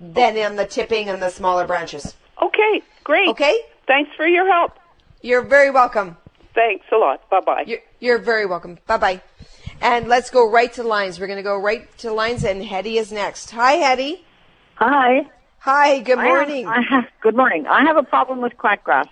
than 0.00 0.36
in 0.36 0.56
the 0.56 0.66
tipping 0.66 1.08
and 1.08 1.20
the 1.22 1.30
smaller 1.30 1.66
branches. 1.66 2.14
Okay, 2.42 2.82
great. 3.04 3.28
Okay? 3.28 3.60
Thanks 3.86 4.10
for 4.16 4.26
your 4.26 4.46
help. 4.50 4.72
You're 5.22 5.42
very 5.42 5.70
welcome. 5.70 6.16
Thanks 6.54 6.84
a 6.92 6.96
lot. 6.96 7.28
Bye 7.30 7.40
bye. 7.40 7.64
You're, 7.66 7.78
you're 8.00 8.18
very 8.18 8.46
welcome. 8.46 8.78
Bye 8.86 8.96
bye. 8.98 9.20
And 9.80 10.08
let's 10.08 10.30
go 10.30 10.50
right 10.50 10.72
to 10.74 10.82
lines. 10.82 11.20
We're 11.20 11.26
going 11.26 11.38
to 11.38 11.42
go 11.42 11.58
right 11.58 11.86
to 11.98 12.12
lines, 12.12 12.44
and 12.44 12.64
Hetty 12.64 12.96
is 12.98 13.12
next. 13.12 13.50
Hi, 13.50 13.72
Hetty. 13.74 14.24
Hi. 14.76 15.26
Hi, 15.58 15.98
good 16.00 16.18
I 16.18 16.22
have- 16.24 16.28
morning. 16.30 16.66
I 16.66 16.80
have, 16.82 17.04
good 17.20 17.36
morning. 17.36 17.66
I 17.66 17.82
have 17.84 17.96
a 17.96 18.02
problem 18.02 18.40
with 18.40 18.54
quackgrass. 18.56 19.08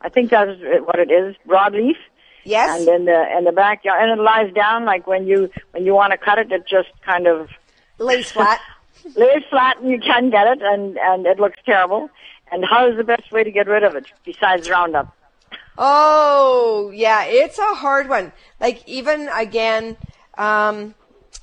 I 0.00 0.08
think 0.08 0.30
that 0.30 0.48
is 0.48 0.60
uh, 0.60 0.84
what 0.84 0.98
it 0.98 1.10
is. 1.10 1.34
Broadleaf. 1.48 1.96
yes? 2.44 2.78
And 2.80 2.88
in 2.88 3.04
the 3.06 3.36
in 3.38 3.44
the 3.44 3.52
backyard, 3.52 4.02
and 4.08 4.20
it 4.20 4.22
lies 4.22 4.52
down 4.52 4.84
like 4.84 5.06
when 5.06 5.26
you 5.26 5.50
when 5.72 5.84
you 5.84 5.94
want 5.94 6.12
to 6.12 6.18
cut 6.18 6.38
it, 6.38 6.52
it 6.52 6.66
just 6.68 6.88
kind 7.04 7.26
of 7.26 7.48
Lays 7.98 8.30
flat. 8.30 8.60
Lays 9.14 9.44
flat, 9.50 9.78
and 9.78 9.90
you 9.90 10.00
can 10.00 10.30
get 10.30 10.46
it, 10.46 10.62
and 10.62 10.98
and 10.98 11.26
it 11.26 11.38
looks 11.38 11.58
terrible. 11.64 12.10
And 12.50 12.64
how 12.64 12.88
is 12.88 12.96
the 12.96 13.04
best 13.04 13.30
way 13.30 13.44
to 13.44 13.50
get 13.50 13.66
rid 13.66 13.84
of 13.84 13.94
it 13.94 14.06
besides 14.24 14.70
Roundup? 14.70 15.14
Oh, 15.78 16.90
yeah, 16.94 17.24
it's 17.24 17.58
a 17.58 17.74
hard 17.74 18.08
one. 18.08 18.32
Like 18.60 18.82
even 18.88 19.28
again, 19.28 19.96
Um, 20.36 20.94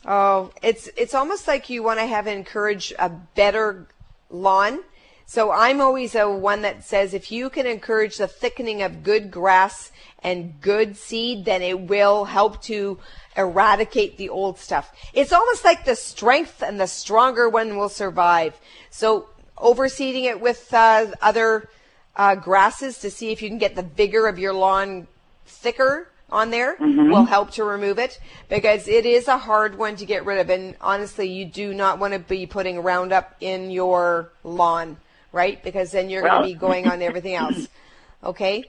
oh, 0.05 0.51
it's 0.61 0.89
it's 0.95 1.13
almost 1.13 1.47
like 1.47 1.69
you 1.69 1.83
want 1.83 1.99
to 1.99 2.05
have 2.05 2.27
encourage 2.27 2.93
a 2.99 3.09
better 3.09 3.87
lawn. 4.29 4.83
So 5.25 5.51
I'm 5.51 5.81
always 5.81 6.15
a 6.15 6.29
one 6.29 6.61
that 6.61 6.83
says 6.83 7.13
if 7.13 7.31
you 7.31 7.49
can 7.49 7.65
encourage 7.65 8.17
the 8.17 8.27
thickening 8.27 8.81
of 8.81 9.03
good 9.03 9.31
grass 9.31 9.91
and 10.23 10.59
good 10.61 10.95
seed, 10.97 11.45
then 11.45 11.61
it 11.61 11.79
will 11.81 12.25
help 12.25 12.61
to 12.63 12.99
eradicate 13.35 14.17
the 14.17 14.29
old 14.29 14.57
stuff. 14.57 14.95
It's 15.13 15.33
almost 15.33 15.65
like 15.65 15.85
the 15.85 15.95
strength 15.95 16.63
and 16.63 16.79
the 16.79 16.87
stronger 16.87 17.49
one 17.49 17.77
will 17.77 17.89
survive. 17.89 18.59
So 18.89 19.27
overseeding 19.57 20.23
it 20.23 20.39
with 20.39 20.73
uh, 20.73 21.07
other 21.21 21.69
uh, 22.15 22.35
grasses 22.35 22.99
to 22.99 23.11
see 23.11 23.31
if 23.31 23.41
you 23.41 23.49
can 23.49 23.57
get 23.57 23.75
the 23.75 23.83
vigor 23.83 24.27
of 24.27 24.39
your 24.39 24.53
lawn 24.53 25.07
thicker 25.45 26.07
on 26.33 26.49
there 26.49 26.75
will 26.79 27.25
help 27.25 27.51
to 27.51 27.63
remove 27.63 27.99
it 27.99 28.19
because 28.49 28.87
it 28.87 29.05
is 29.05 29.27
a 29.27 29.37
hard 29.37 29.77
one 29.77 29.95
to 29.97 30.05
get 30.05 30.25
rid 30.25 30.39
of. 30.39 30.49
And 30.49 30.75
honestly, 30.81 31.31
you 31.31 31.45
do 31.45 31.73
not 31.73 31.99
want 31.99 32.13
to 32.13 32.19
be 32.19 32.45
putting 32.45 32.81
Roundup 32.81 33.35
in 33.39 33.69
your 33.69 34.31
lawn, 34.43 34.97
right? 35.31 35.63
Because 35.63 35.91
then 35.91 36.09
you're 36.09 36.23
going 36.23 36.41
to 36.41 36.47
be 36.47 36.55
going 36.55 36.87
on 36.87 37.01
everything 37.01 37.35
else. 37.35 37.67
Okay? 38.23 38.63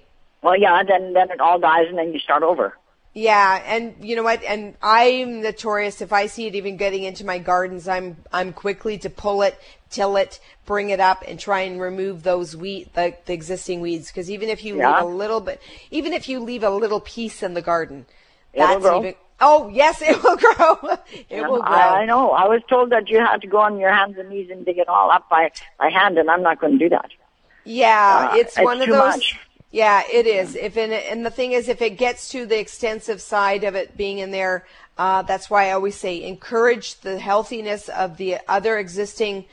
Well, 0.44 0.59
yeah, 0.61 0.83
then 0.85 1.14
then 1.14 1.30
it 1.30 1.40
all 1.40 1.59
dies 1.59 1.87
and 1.88 1.96
then 1.96 2.12
you 2.12 2.18
start 2.18 2.42
over. 2.42 2.76
Yeah, 3.14 3.62
and 3.64 3.94
you 4.00 4.14
know 4.16 4.24
what? 4.24 4.42
And 4.44 4.74
I'm 4.83 5.40
notorious 5.40 6.02
if 6.02 6.12
I 6.12 6.26
see 6.26 6.48
it 6.48 6.54
even 6.57 6.76
getting 6.76 7.04
into 7.04 7.24
my 7.24 7.38
gardens, 7.38 7.87
I'm 7.88 8.16
I'm 8.33 8.52
quickly 8.52 8.98
to 8.98 9.09
pull 9.09 9.42
it, 9.42 9.57
till 9.88 10.16
it, 10.16 10.40
bring 10.66 10.90
it 10.90 11.00
up, 11.00 11.22
and 11.26 11.38
try 11.40 11.61
and 11.61 11.80
remove 11.80 12.24
those 12.24 12.57
weed, 12.57 12.90
the, 12.94 13.14
the 13.26 13.33
existing 13.33 13.80
weeds. 13.80 14.09
Because 14.09 14.30
even 14.30 14.48
if 14.48 14.64
you 14.64 14.76
Yeah. 14.76 14.96
leave 14.96 15.07
a 15.07 15.09
little 15.09 15.40
bit, 15.40 15.62
even 15.90 16.12
if 16.12 16.28
you 16.28 16.40
leave 16.40 16.62
a 16.64 16.70
little 16.70 17.00
piece 17.00 17.42
in 17.42 17.54
the 17.54 17.62
garden, 17.62 18.04
It'll 18.52 18.66
that's 18.68 18.83
grow. 18.83 18.98
even. 18.98 19.14
Oh 19.40 19.68
yes, 19.68 20.02
it 20.11 20.22
will 20.22 20.37
grow. 20.37 20.96
it 21.30 21.30
Yeah, 21.30 21.48
will 21.48 21.62
grow. 21.62 21.76
I, 21.78 22.02
I 22.02 22.07
know. 22.07 22.33
I 22.33 22.48
was 22.48 22.62
told 22.68 22.90
that 22.90 23.09
you 23.09 23.18
had 23.18 23.40
to 23.42 23.46
go 23.46 23.59
on 23.59 23.78
your 23.78 23.92
hands 23.94 24.16
and 24.18 24.28
knees 24.28 24.50
and 24.50 24.66
dig 24.66 24.78
it 24.78 24.88
all 24.88 25.11
up 25.11 25.28
by 25.30 25.50
by 25.78 25.88
hand, 25.88 26.18
and 26.18 26.28
I'm 26.28 26.42
not 26.42 26.61
going 26.61 26.72
to 26.74 26.78
do 26.78 26.88
that. 26.90 27.11
Yeah, 27.64 28.28
Uh, 28.33 28.37
it's, 28.37 28.59
it's 28.59 28.64
one 28.64 28.83
of 28.83 28.88
those. 28.88 29.16
much. 29.16 29.38
Yeah, 29.74 30.02
it 30.12 30.28
is. 30.28 30.54
If 30.54 30.76
in, 30.76 30.92
and 30.92 31.26
the 31.26 31.30
thing 31.30 31.50
is, 31.50 31.68
if 31.68 31.82
it 31.82 31.98
gets 31.98 32.28
to 32.28 32.46
the 32.46 32.60
extensive 32.60 33.20
side 33.20 33.64
of 33.64 33.74
it 33.74 33.96
being 33.96 34.18
in 34.18 34.30
there, 34.30 34.64
uh, 34.96 35.22
that's 35.22 35.50
why 35.50 35.68
I 35.68 35.72
always 35.72 35.96
say 35.96 36.22
encourage 36.22 37.00
the 37.00 37.18
healthiness 37.18 37.88
of 37.88 38.16
the 38.16 38.38
other 38.46 38.78
existing 38.78 39.46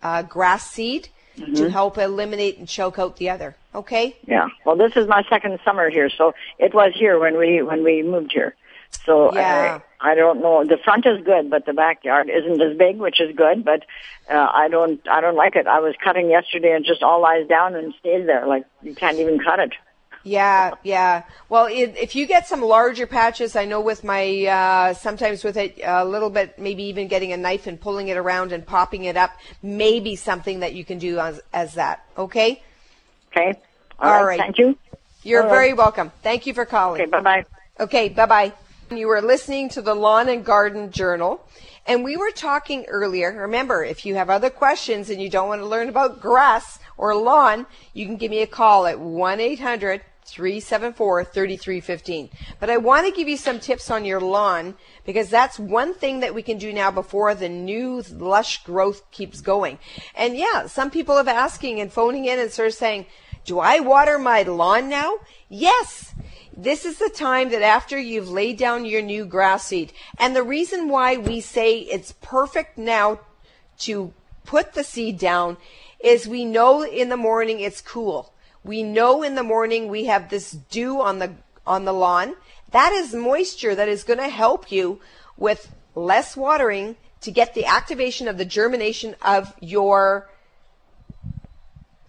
uh, 0.00 0.22
grass 0.22 0.70
seed 0.70 1.08
Mm-hmm. 1.38 1.54
to 1.54 1.70
help 1.70 1.98
eliminate 1.98 2.58
and 2.58 2.66
choke 2.66 2.98
out 2.98 3.16
the 3.18 3.30
other. 3.30 3.54
Okay. 3.72 4.16
Yeah. 4.26 4.48
Well, 4.64 4.74
this 4.74 4.96
is 4.96 5.06
my 5.06 5.22
second 5.30 5.56
summer 5.64 5.88
here, 5.88 6.10
so 6.10 6.34
it 6.58 6.74
was 6.74 6.92
here 6.96 7.16
when 7.20 7.38
we 7.38 7.62
when 7.62 7.84
we 7.84 8.02
moved 8.02 8.32
here. 8.32 8.56
So 9.06 9.32
Yeah. 9.34 9.80
I, 10.00 10.10
I 10.12 10.14
don't 10.14 10.40
know. 10.40 10.64
The 10.64 10.78
front 10.84 11.06
is 11.06 11.24
good, 11.24 11.50
but 11.50 11.66
the 11.66 11.72
backyard 11.72 12.30
isn't 12.30 12.60
as 12.60 12.76
big, 12.76 12.98
which 12.98 13.20
is 13.20 13.34
good. 13.34 13.64
But 13.64 13.84
uh, 14.30 14.48
I 14.52 14.68
don't 14.68 15.00
I 15.08 15.20
don't 15.20 15.36
like 15.36 15.56
it. 15.56 15.66
I 15.66 15.80
was 15.80 15.94
cutting 16.02 16.30
yesterday 16.30 16.72
and 16.74 16.84
just 16.84 17.02
all 17.02 17.20
lies 17.20 17.48
down 17.48 17.74
and 17.74 17.94
stays 17.98 18.26
there. 18.26 18.46
Like 18.46 18.64
you 18.82 18.94
can't 18.94 19.18
even 19.18 19.38
cut 19.40 19.58
it. 19.60 19.72
Yeah, 20.24 20.74
yeah. 20.82 21.22
Well, 21.48 21.66
it, 21.66 21.94
if 21.96 22.14
you 22.14 22.26
get 22.26 22.46
some 22.46 22.60
larger 22.60 23.06
patches, 23.06 23.56
I 23.56 23.64
know 23.64 23.80
with 23.80 24.04
my 24.04 24.44
uh, 24.44 24.94
sometimes 24.94 25.42
with 25.42 25.56
it 25.56 25.80
a 25.82 26.04
little 26.04 26.30
bit, 26.30 26.58
maybe 26.58 26.84
even 26.84 27.08
getting 27.08 27.32
a 27.32 27.36
knife 27.36 27.66
and 27.66 27.80
pulling 27.80 28.08
it 28.08 28.16
around 28.16 28.52
and 28.52 28.66
popping 28.66 29.04
it 29.04 29.16
up, 29.16 29.32
maybe 29.62 30.16
something 30.16 30.60
that 30.60 30.74
you 30.74 30.84
can 30.84 30.98
do 30.98 31.18
as, 31.18 31.40
as 31.52 31.74
that. 31.74 32.04
Okay. 32.16 32.62
Okay. 33.32 33.58
All 33.98 34.10
all 34.10 34.16
right. 34.16 34.24
right. 34.24 34.38
Thank 34.38 34.58
you. 34.58 34.76
You're 35.22 35.42
All 35.42 35.48
right. 35.48 35.54
very 35.54 35.72
welcome. 35.72 36.12
Thank 36.22 36.46
you 36.46 36.54
for 36.54 36.64
calling. 36.64 37.00
Okay. 37.02 37.10
Bye 37.10 37.20
bye. 37.20 37.44
Okay, 37.80 38.08
bye 38.08 38.26
bye. 38.26 38.52
You 38.90 39.08
were 39.08 39.20
listening 39.20 39.68
to 39.70 39.82
the 39.82 39.94
Lawn 39.94 40.30
and 40.30 40.42
Garden 40.42 40.90
Journal, 40.90 41.46
and 41.86 42.02
we 42.02 42.16
were 42.16 42.30
talking 42.30 42.86
earlier. 42.86 43.30
Remember, 43.32 43.84
if 43.84 44.06
you 44.06 44.14
have 44.14 44.30
other 44.30 44.48
questions 44.48 45.10
and 45.10 45.20
you 45.20 45.28
don't 45.28 45.48
want 45.48 45.60
to 45.60 45.66
learn 45.66 45.90
about 45.90 46.22
grass 46.22 46.78
or 46.96 47.14
lawn, 47.14 47.66
you 47.92 48.06
can 48.06 48.16
give 48.16 48.30
me 48.30 48.40
a 48.40 48.46
call 48.46 48.86
at 48.86 48.98
1 48.98 49.40
800 49.40 50.00
374 50.24 51.24
3315. 51.24 52.30
But 52.58 52.70
I 52.70 52.78
want 52.78 53.06
to 53.06 53.12
give 53.12 53.28
you 53.28 53.36
some 53.36 53.60
tips 53.60 53.90
on 53.90 54.06
your 54.06 54.20
lawn 54.20 54.74
because 55.04 55.28
that's 55.28 55.58
one 55.58 55.92
thing 55.92 56.20
that 56.20 56.34
we 56.34 56.42
can 56.42 56.56
do 56.56 56.72
now 56.72 56.90
before 56.90 57.34
the 57.34 57.48
new 57.48 58.02
lush 58.12 58.64
growth 58.64 59.10
keeps 59.10 59.42
going. 59.42 59.78
And 60.14 60.34
yeah, 60.34 60.66
some 60.66 60.90
people 60.90 61.16
have 61.16 61.28
asking 61.28 61.80
and 61.80 61.92
phoning 61.92 62.24
in 62.24 62.38
and 62.38 62.50
sort 62.50 62.68
of 62.68 62.74
saying, 62.74 63.06
do 63.44 63.58
I 63.58 63.80
water 63.80 64.18
my 64.18 64.42
lawn 64.42 64.88
now? 64.88 65.14
Yes. 65.48 66.14
This 66.60 66.84
is 66.84 66.98
the 66.98 67.08
time 67.08 67.50
that 67.50 67.62
after 67.62 67.96
you've 67.96 68.28
laid 68.28 68.58
down 68.58 68.84
your 68.84 69.00
new 69.00 69.24
grass 69.24 69.66
seed. 69.66 69.92
And 70.18 70.34
the 70.34 70.42
reason 70.42 70.88
why 70.88 71.16
we 71.16 71.40
say 71.40 71.78
it's 71.78 72.16
perfect 72.20 72.76
now 72.76 73.20
to 73.80 74.12
put 74.44 74.72
the 74.72 74.82
seed 74.82 75.20
down 75.20 75.56
is 76.00 76.26
we 76.26 76.44
know 76.44 76.82
in 76.82 77.10
the 77.10 77.16
morning 77.16 77.60
it's 77.60 77.80
cool. 77.80 78.32
We 78.64 78.82
know 78.82 79.22
in 79.22 79.36
the 79.36 79.44
morning 79.44 79.86
we 79.86 80.06
have 80.06 80.30
this 80.30 80.50
dew 80.50 81.00
on 81.00 81.20
the 81.20 81.34
on 81.64 81.84
the 81.84 81.92
lawn. 81.92 82.34
That 82.72 82.92
is 82.92 83.14
moisture 83.14 83.76
that 83.76 83.88
is 83.88 84.02
going 84.02 84.18
to 84.18 84.28
help 84.28 84.72
you 84.72 85.00
with 85.36 85.72
less 85.94 86.36
watering 86.36 86.96
to 87.20 87.30
get 87.30 87.54
the 87.54 87.66
activation 87.66 88.26
of 88.26 88.36
the 88.36 88.44
germination 88.44 89.14
of 89.22 89.54
your 89.60 90.28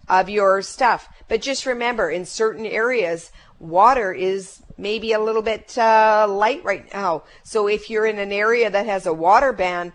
of 0.08 0.28
your 0.28 0.60
stuff. 0.60 1.08
But 1.28 1.40
just 1.40 1.66
remember, 1.66 2.10
in 2.10 2.26
certain 2.26 2.66
areas, 2.66 3.30
water 3.60 4.12
is 4.12 4.62
maybe 4.76 5.12
a 5.12 5.20
little 5.20 5.42
bit 5.42 5.76
uh, 5.78 6.26
light 6.28 6.64
right 6.64 6.92
now. 6.92 7.22
So 7.44 7.68
if 7.68 7.90
you're 7.90 8.06
in 8.06 8.18
an 8.18 8.32
area 8.32 8.70
that 8.70 8.86
has 8.86 9.06
a 9.06 9.12
water 9.12 9.52
ban, 9.52 9.92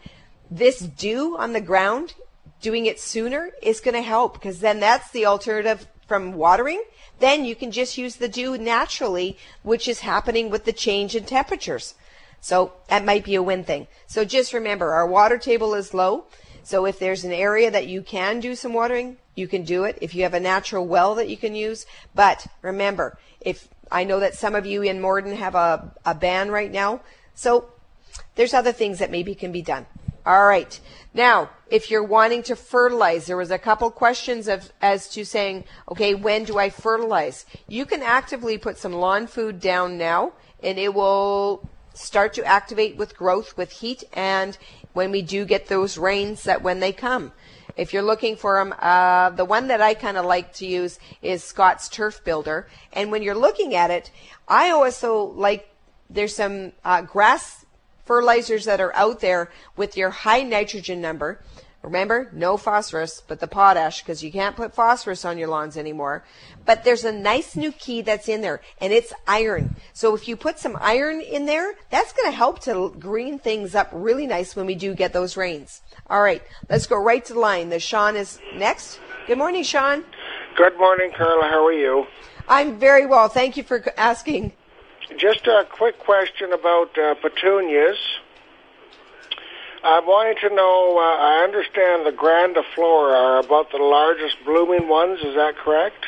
this 0.49 0.80
dew 0.80 1.36
on 1.38 1.54
the 1.54 1.62
ground, 1.62 2.13
doing 2.62 2.86
it 2.86 2.99
sooner 2.99 3.51
is 3.62 3.82
going 3.82 3.95
to 3.95 4.01
help 4.01 4.34
because 4.34 4.60
then 4.60 4.80
that's 4.80 5.12
the 5.12 5.25
alternative 5.25 5.88
from 6.08 6.34
watering. 6.34 6.84
Then 7.19 7.45
you 7.45 7.56
can 7.56 7.71
just 7.71 7.97
use 7.97 8.17
the 8.17 8.30
dew 8.30 8.58
naturally, 8.58 9.38
which 9.63 9.88
is 9.88 10.01
happening 10.01 10.49
with 10.49 10.65
the 10.65 10.73
change 10.73 11.15
in 11.15 11.25
temperatures. 11.25 11.95
So 12.41 12.73
that 12.89 13.06
might 13.06 13.23
be 13.23 13.36
a 13.36 13.41
win 13.41 13.63
thing. 13.63 13.88
So 14.06 14.23
just 14.23 14.54
remember, 14.54 14.93
our 14.93 15.08
water 15.08 15.38
table 15.39 15.73
is 15.73 15.93
low. 15.93 16.25
So 16.63 16.86
if 16.86 16.99
there's 16.99 17.23
an 17.23 17.32
area 17.32 17.71
that 17.71 17.88
you 17.88 18.01
can 18.01 18.39
do 18.39 18.56
some 18.56 18.73
watering, 18.73 19.17
you 19.36 19.48
can 19.48 19.63
do 19.63 19.84
it. 19.84 19.98
If 20.02 20.15
you 20.15 20.24
have 20.24 20.34
a 20.34 20.39
natural 20.39 20.86
well 20.86 21.15
that 21.15 21.30
you 21.30 21.38
can 21.38 21.56
use, 21.56 21.86
but 22.13 22.48
remember, 22.62 23.17
if 23.41 23.67
I 23.91 24.04
know 24.04 24.19
that 24.19 24.36
some 24.36 24.56
of 24.56 24.65
you 24.65 24.82
in 24.82 25.00
Morden 25.00 25.36
have 25.36 25.56
a, 25.56 25.93
a 26.06 26.15
ban 26.15 26.50
right 26.50 26.71
now, 26.71 27.02
so 27.36 27.69
there's 28.36 28.54
other 28.54 28.71
things 28.71 29.00
that 29.00 29.12
maybe 29.12 29.36
can 29.36 29.52
be 29.52 29.62
done. 29.62 29.86
All 30.26 30.48
right. 30.48 30.80
Now, 31.13 31.52
if 31.69 31.91
you're 31.91 32.04
wanting 32.04 32.41
to 32.43 32.56
fertilize, 32.56 33.28
there 33.28 33.38
was 33.38 33.52
a 33.52 33.60
couple 33.60 33.91
questions 33.91 34.48
of 34.48 34.71
as 34.82 35.08
to 35.10 35.24
saying, 35.24 35.65
okay, 35.91 36.15
when 36.15 36.45
do 36.45 36.58
I 36.58 36.69
fertilize? 36.69 37.45
You 37.67 37.86
can 37.86 38.02
actively 38.02 38.58
put 38.58 38.78
some 38.78 38.93
lawn 38.93 39.28
food 39.28 39.60
down 39.60 39.98
now, 39.98 40.34
and 40.63 40.80
it 40.80 40.93
will 40.93 41.69
start 41.93 42.34
to 42.34 42.43
activate 42.43 42.98
with 42.98 43.15
growth 43.15 43.56
with 43.56 43.71
heat 43.71 44.04
and 44.13 44.58
when 44.93 45.12
we 45.12 45.21
do 45.21 45.45
get 45.45 45.67
those 45.67 45.98
rains 45.98 46.43
that 46.43 46.62
when 46.62 46.80
they 46.80 46.91
come. 46.91 47.32
If 47.78 47.94
you're 47.94 48.04
looking 48.04 48.36
for 48.38 48.58
them, 48.58 48.74
uh, 48.80 49.32
the 49.32 49.46
one 49.46 49.68
that 49.68 49.82
I 49.82 49.94
kind 49.94 50.18
of 50.18 50.26
like 50.26 50.54
to 50.56 50.66
use 50.66 51.00
is 51.22 51.44
Scott's 51.44 51.90
Turf 51.90 52.24
Builder. 52.24 52.68
And 52.94 53.12
when 53.12 53.22
you're 53.22 53.36
looking 53.36 53.76
at 53.76 53.92
it, 53.92 54.12
I 54.48 54.70
also 54.70 55.24
like, 55.24 55.70
there's 56.10 56.36
some 56.36 56.72
uh, 56.84 57.02
grass 57.02 57.66
fertilizers 58.06 58.66
that 58.66 58.80
are 58.80 58.96
out 58.96 59.20
there 59.20 59.52
with 59.76 59.98
your 59.98 60.10
high 60.12 60.44
nitrogen 60.44 61.02
number. 61.02 61.42
Remember, 61.82 62.32
no 62.34 62.58
phosphorus, 62.58 63.22
but 63.28 63.40
the 63.40 63.48
potash, 63.48 64.02
because 64.02 64.24
you 64.24 64.32
can't 64.32 64.56
put 64.56 64.74
phosphorus 64.74 65.24
on 65.24 65.38
your 65.38 65.48
lawns 65.48 65.78
anymore. 65.78 66.24
But 66.66 66.84
there's 66.84 67.04
a 67.04 67.12
nice 67.12 67.56
new 67.56 67.72
key 67.72 68.02
that's 68.02 68.28
in 68.28 68.42
there, 68.42 68.62
and 68.82 68.92
it's 68.92 69.14
iron. 69.28 69.76
So 69.94 70.16
if 70.16 70.28
you 70.28 70.36
put 70.36 70.58
some 70.58 70.76
iron 70.82 71.22
in 71.22 71.46
there, 71.46 71.76
that's 71.92 72.12
going 72.14 72.32
to 72.32 72.36
help 72.36 72.60
to 72.62 72.96
green 72.98 73.38
things 73.38 73.76
up 73.76 73.90
really 73.92 74.26
nice 74.26 74.56
when 74.56 74.66
we 74.66 74.74
do 74.74 74.96
get 74.96 75.14
those 75.14 75.38
rains. 75.38 75.82
All 76.08 76.22
right, 76.22 76.44
let's 76.70 76.86
go 76.86 76.98
right 76.98 77.26
to 77.26 77.34
the 77.34 77.39
line. 77.39 77.70
The 77.70 77.80
Sean 77.80 78.15
is 78.15 78.39
next. 78.56 79.00
Good 79.26 79.39
morning, 79.39 79.63
Sean. 79.63 80.04
Good 80.56 80.78
morning, 80.78 81.12
Carla. 81.18 81.48
How 81.48 81.65
are 81.65 81.74
you? 81.74 82.06
I'm 82.48 82.78
very 82.78 83.08
well. 83.08 83.28
Thank 83.28 83.58
you 83.58 83.63
for 83.63 83.84
asking. 83.98 84.54
Just 85.18 85.48
a 85.48 85.65
quick 85.72 85.98
question 85.98 86.54
about 86.54 86.96
uh, 86.98 87.15
petunias. 87.15 87.98
I'm 89.84 90.06
wanting 90.06 90.36
to 90.48 90.56
know, 90.56 90.98
uh, 90.98 91.02
I 91.02 91.44
understand 91.44 92.06
the 92.06 92.12
grandiflora 92.12 93.13
are 93.13 93.39
about 93.39 93.72
the 93.72 93.78
largest 93.78 94.38
blooming 94.46 94.88
ones, 94.88 95.20
is 95.20 95.36
that 95.36 95.56
correct? 95.58 96.06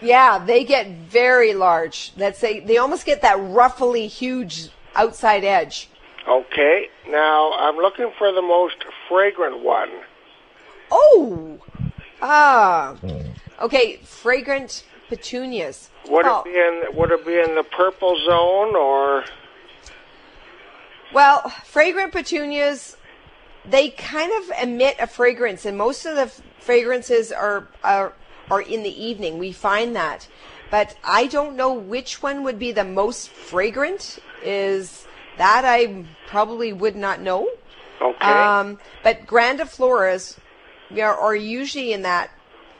Yeah, 0.00 0.38
they 0.38 0.64
get 0.64 0.88
very 0.88 1.54
large. 1.54 2.14
That's 2.14 2.42
a, 2.44 2.60
they 2.60 2.78
almost 2.78 3.04
get 3.04 3.22
that 3.22 3.38
ruffly 3.38 4.06
huge 4.06 4.68
outside 4.94 5.44
edge. 5.44 5.88
Okay, 6.26 6.88
now 7.08 7.52
I'm 7.52 7.76
looking 7.76 8.12
for 8.18 8.32
the 8.32 8.42
most 8.42 8.76
fragrant 9.08 9.62
one. 9.62 9.90
Oh, 10.90 11.58
ah, 12.22 12.96
okay. 13.60 13.96
Fragrant 14.04 14.84
petunias. 15.08 15.90
Would 16.08 16.26
Oh, 16.26 16.40
it 16.40 16.44
be 16.44 16.58
in 16.58 16.96
Would 16.96 17.10
it 17.12 17.26
be 17.26 17.38
in 17.38 17.54
the 17.54 17.62
purple 17.64 18.16
zone 18.24 18.74
or? 18.76 19.24
Well, 21.12 21.48
fragrant 21.64 22.12
petunias, 22.12 22.96
they 23.64 23.90
kind 23.90 24.30
of 24.32 24.52
emit 24.62 24.96
a 25.00 25.06
fragrance, 25.06 25.64
and 25.64 25.76
most 25.78 26.04
of 26.04 26.16
the 26.16 26.22
f- 26.22 26.42
fragrances 26.58 27.32
are, 27.32 27.68
are 27.82 28.12
are 28.50 28.60
in 28.62 28.82
the 28.82 29.02
evening. 29.04 29.38
We 29.38 29.52
find 29.52 29.94
that, 29.96 30.28
but 30.70 30.96
I 31.04 31.26
don't 31.26 31.56
know 31.56 31.72
which 31.72 32.22
one 32.22 32.42
would 32.44 32.58
be 32.58 32.72
the 32.72 32.84
most 32.84 33.28
fragrant. 33.30 34.18
Is 34.42 35.06
that 35.38 35.64
I 35.64 36.04
probably 36.26 36.72
would 36.72 36.96
not 36.96 37.20
know. 37.20 37.48
Okay. 38.00 38.24
Um, 38.26 38.78
but 39.02 39.26
grandifloras 39.26 40.38
know, 40.90 41.02
are 41.02 41.34
usually 41.36 41.92
in 41.92 42.02
that 42.02 42.30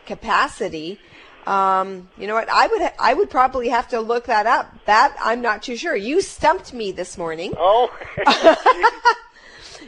capacity. 0.07 0.99
Um, 1.47 2.09
you 2.19 2.27
know 2.27 2.35
what? 2.35 2.49
I 2.51 2.67
would 2.67 2.83
ha- 2.83 2.95
I 2.99 3.15
would 3.15 3.31
probably 3.31 3.69
have 3.71 3.89
to 3.89 4.01
look 4.01 4.27
that 4.27 4.47
up. 4.47 4.73
That 4.85 5.17
I'm 5.23 5.41
not 5.41 5.63
too 5.63 5.77
sure. 5.77 5.97
You 5.97 6.21
stumped 6.21 6.73
me 6.73 6.93
this 6.93 7.17
morning. 7.19 7.55
oh. 7.59 7.91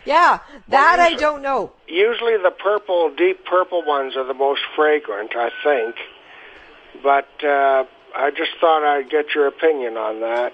Yeah, 0.06 0.38
that 0.68 0.98
I 0.98 1.08
usually- 1.08 1.20
don't 1.20 1.42
know. 1.42 1.72
Usually 1.86 2.36
the 2.38 2.50
purple, 2.52 3.10
deep 3.14 3.44
purple 3.44 3.84
ones 3.84 4.16
are 4.16 4.24
the 4.24 4.34
most 4.34 4.62
fragrant, 4.74 5.32
I 5.36 5.50
think. 5.62 5.96
But 7.02 7.28
uh, 7.44 7.84
I 8.14 8.30
just 8.30 8.52
thought 8.60 8.82
I'd 8.82 9.10
get 9.10 9.34
your 9.34 9.46
opinion 9.46 9.96
on 9.98 10.20
that. 10.20 10.52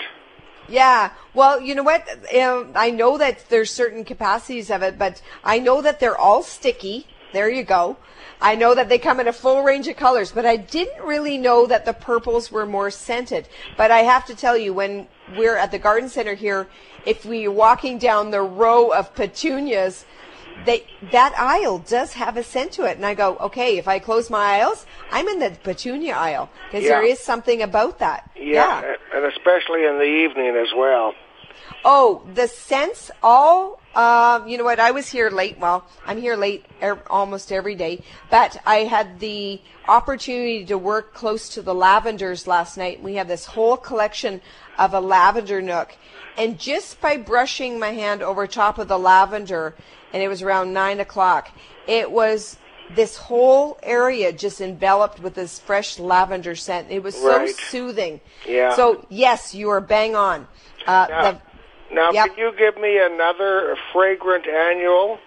Yeah. 0.68 1.10
Well, 1.34 1.60
you 1.60 1.74
know 1.74 1.82
what? 1.82 2.08
Um, 2.34 2.72
I 2.74 2.90
know 2.90 3.18
that 3.18 3.48
there's 3.48 3.70
certain 3.70 4.04
capacities 4.04 4.70
of 4.70 4.82
it, 4.82 4.98
but 4.98 5.22
I 5.44 5.58
know 5.58 5.82
that 5.82 6.00
they're 6.00 6.18
all 6.18 6.42
sticky. 6.42 7.06
There 7.32 7.48
you 7.48 7.62
go. 7.62 7.96
I 8.40 8.54
know 8.54 8.74
that 8.74 8.88
they 8.88 8.98
come 8.98 9.18
in 9.20 9.28
a 9.28 9.32
full 9.32 9.62
range 9.62 9.88
of 9.88 9.96
colors, 9.96 10.30
but 10.30 10.44
I 10.44 10.56
didn't 10.56 11.02
really 11.04 11.38
know 11.38 11.66
that 11.66 11.84
the 11.84 11.94
purples 11.94 12.52
were 12.52 12.66
more 12.66 12.90
scented. 12.90 13.48
But 13.76 13.90
I 13.90 14.00
have 14.00 14.26
to 14.26 14.34
tell 14.34 14.56
you, 14.56 14.74
when 14.74 15.06
we're 15.36 15.56
at 15.56 15.70
the 15.70 15.78
garden 15.78 16.08
center 16.08 16.34
here, 16.34 16.68
if 17.06 17.24
we're 17.24 17.50
walking 17.50 17.98
down 17.98 18.30
the 18.30 18.42
row 18.42 18.90
of 18.90 19.14
petunias, 19.14 20.04
they 20.64 20.86
that 21.12 21.34
aisle 21.38 21.78
does 21.78 22.14
have 22.14 22.36
a 22.36 22.42
scent 22.42 22.72
to 22.72 22.84
it, 22.84 22.96
and 22.96 23.04
I 23.04 23.14
go, 23.14 23.36
okay, 23.36 23.78
if 23.78 23.86
I 23.88 23.98
close 23.98 24.30
my 24.30 24.60
aisles, 24.60 24.86
I'm 25.10 25.28
in 25.28 25.38
the 25.38 25.50
petunia 25.62 26.14
aisle 26.14 26.50
because 26.68 26.84
there 26.84 27.04
Yeah. 27.04 27.12
is 27.12 27.20
something 27.20 27.62
about 27.62 27.98
that. 27.98 28.30
Yeah, 28.36 28.94
and 29.14 29.24
especially 29.24 29.84
in 29.84 29.98
the 29.98 30.04
evening 30.04 30.56
as 30.56 30.72
well. 30.74 31.14
Oh, 31.84 32.22
the 32.34 32.48
scents 32.48 33.10
all, 33.22 33.80
um, 33.94 34.48
you 34.48 34.58
know 34.58 34.64
what? 34.64 34.80
I 34.80 34.90
was 34.90 35.08
here 35.08 35.30
late. 35.30 35.58
Well, 35.58 35.84
I'm 36.04 36.20
here 36.20 36.36
late 36.36 36.64
er, 36.82 37.00
almost 37.08 37.52
every 37.52 37.74
day, 37.74 38.02
but 38.30 38.60
I 38.66 38.78
had 38.78 39.20
the 39.20 39.60
opportunity 39.88 40.64
to 40.66 40.78
work 40.78 41.14
close 41.14 41.48
to 41.50 41.62
the 41.62 41.74
lavenders 41.74 42.46
last 42.46 42.76
night. 42.76 43.02
We 43.02 43.14
have 43.14 43.28
this 43.28 43.46
whole 43.46 43.76
collection 43.76 44.40
of 44.78 44.94
a 44.94 45.00
lavender 45.00 45.62
nook. 45.62 45.96
And 46.36 46.58
just 46.58 47.00
by 47.00 47.16
brushing 47.16 47.78
my 47.78 47.92
hand 47.92 48.22
over 48.22 48.46
top 48.46 48.78
of 48.78 48.88
the 48.88 48.98
lavender, 48.98 49.74
and 50.16 50.22
it 50.22 50.28
was 50.28 50.40
around 50.40 50.72
nine 50.72 50.98
o'clock, 50.98 51.50
it 51.86 52.10
was 52.10 52.56
this 52.94 53.18
whole 53.18 53.78
area 53.82 54.32
just 54.32 54.62
enveloped 54.62 55.20
with 55.20 55.34
this 55.34 55.58
fresh 55.58 55.98
lavender 55.98 56.54
scent. 56.56 56.90
It 56.90 57.02
was 57.02 57.14
so 57.14 57.36
Right. 57.36 57.54
soothing. 57.54 58.22
Yeah. 58.46 58.74
So 58.74 59.04
yes, 59.10 59.54
you 59.54 59.68
are 59.68 59.82
bang 59.82 60.16
on. 60.16 60.48
Uh, 60.86 61.06
Now, 61.10 61.22
the, 61.32 61.40
now 61.90 62.10
Yep. 62.12 62.26
can 62.28 62.38
you 62.38 62.52
give 62.56 62.78
me 62.78 62.96
another 62.96 63.76
fragrant 63.92 64.46
annual 64.46 65.18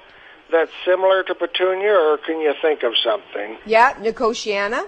that's 0.49 0.71
similar 0.83 1.21
to 1.21 1.35
petunia, 1.35 1.93
or 1.93 2.17
can 2.17 2.39
you 2.41 2.55
think 2.63 2.81
of 2.81 2.93
something? 2.97 3.57
Yeah, 3.65 3.93
Nicotiana. 4.01 4.87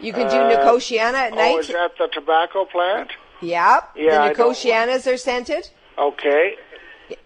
You 0.00 0.12
can 0.12 0.26
do 0.28 0.38
Uh, 0.38 0.48
Nicotiana 0.48 1.18
at 1.28 1.32
Oh, 1.34 1.36
night. 1.36 1.58
is 1.60 1.68
that 1.68 1.96
the 1.98 2.08
tobacco 2.08 2.64
plant? 2.64 3.12
Yep. 3.42 3.90
Yeah, 3.94 4.28
the 4.28 4.34
Nicotianas 4.34 5.06
are 5.12 5.16
scented. 5.16 5.68
Okay. 5.96 6.56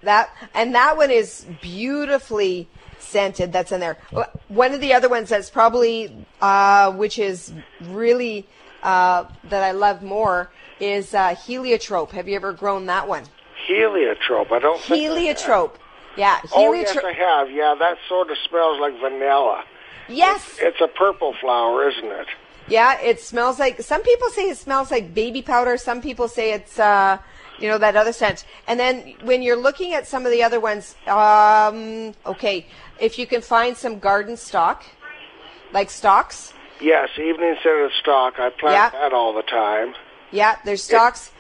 That 0.03 0.31
and 0.55 0.75
that 0.75 0.97
one 0.97 1.11
is 1.11 1.47
beautifully 1.63 2.69
scented. 2.99 3.53
That's 3.53 3.73
in 3.73 3.81
there. 3.81 3.99
One 4.49 4.73
of 4.75 4.81
the 4.81 4.93
other 4.95 5.09
ones 5.09 5.29
that's 5.29 5.51
probably, 5.51 6.27
uh, 6.41 6.93
which 6.93 7.19
is 7.19 7.53
really 7.83 8.47
uh, 8.83 9.25
that 9.45 9.63
I 9.63 9.73
love 9.73 10.03
more, 10.03 10.51
is 10.81 11.15
uh, 11.15 11.35
heliotrope. 11.35 12.13
Have 12.13 12.29
you 12.29 12.37
ever 12.37 12.53
grown 12.53 12.87
that 12.87 13.09
one? 13.09 13.25
Heliotrope. 13.67 14.53
I 14.53 14.59
don't 14.59 14.81
think 14.81 14.91
I 14.93 14.97
have. 14.97 15.17
Heliotrope. 15.17 15.79
Yeah, 16.17 16.41
Oh 16.55 16.73
yes. 16.73 16.97
I 16.97 17.13
have. 17.13 17.51
Yeah, 17.51 17.75
that 17.79 17.99
sort 18.09 18.31
of 18.31 18.37
smells 18.49 18.81
like 18.81 18.99
vanilla. 19.01 19.65
yes. 20.09 20.57
It's 20.61 20.81
a 20.81 20.89
purple 20.89 21.35
flower, 21.41 21.89
isn't 21.91 22.11
it? 22.11 22.27
Yeah, 22.69 22.99
it 23.01 23.21
smells 23.21 23.59
like 23.59 23.81
some 23.83 24.03
people 24.03 24.29
say 24.31 24.49
it 24.49 24.57
smells 24.57 24.91
like 24.91 25.15
baby 25.15 25.43
powder. 25.43 25.77
Some 25.77 26.01
people 26.01 26.27
say 26.27 26.53
it's 26.53 26.79
uh, 26.79 27.19
you 27.59 27.69
know 27.69 27.79
that 27.79 27.97
other 27.97 28.13
scent. 28.13 28.45
And 28.69 28.79
then 28.79 29.15
when 29.23 29.43
you're 29.43 29.57
looking 29.57 29.93
at 29.95 30.07
some 30.07 30.25
of 30.27 30.33
the 30.33 30.43
other 30.43 30.61
ones, 30.61 30.95
um, 31.07 32.15
okay, 32.25 32.67
if 33.01 33.19
you 33.19 33.27
can 33.27 33.41
find 33.43 33.77
some 33.77 33.99
garden 33.99 34.37
stock, 34.37 34.85
like 35.73 35.91
stocks. 35.91 36.53
Yes, 36.81 37.09
evening 37.19 37.57
scented 37.63 37.91
stock. 38.01 38.35
I 38.39 38.51
plant 38.51 38.75
Yeah. 38.95 39.01
that 39.01 39.13
all 39.13 39.33
the 39.33 39.43
time. 39.43 39.95
yeah, 40.31 40.57
there's 40.65 40.83
stalks. 40.83 41.31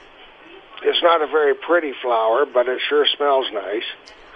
It's 0.83 1.03
not 1.03 1.21
a 1.23 1.27
very 1.27 1.55
pretty 1.55 1.93
flower, 2.03 2.47
but 2.47 2.69
it 2.69 2.81
sure 2.89 3.07
smells 3.17 3.47
nice. 3.53 3.83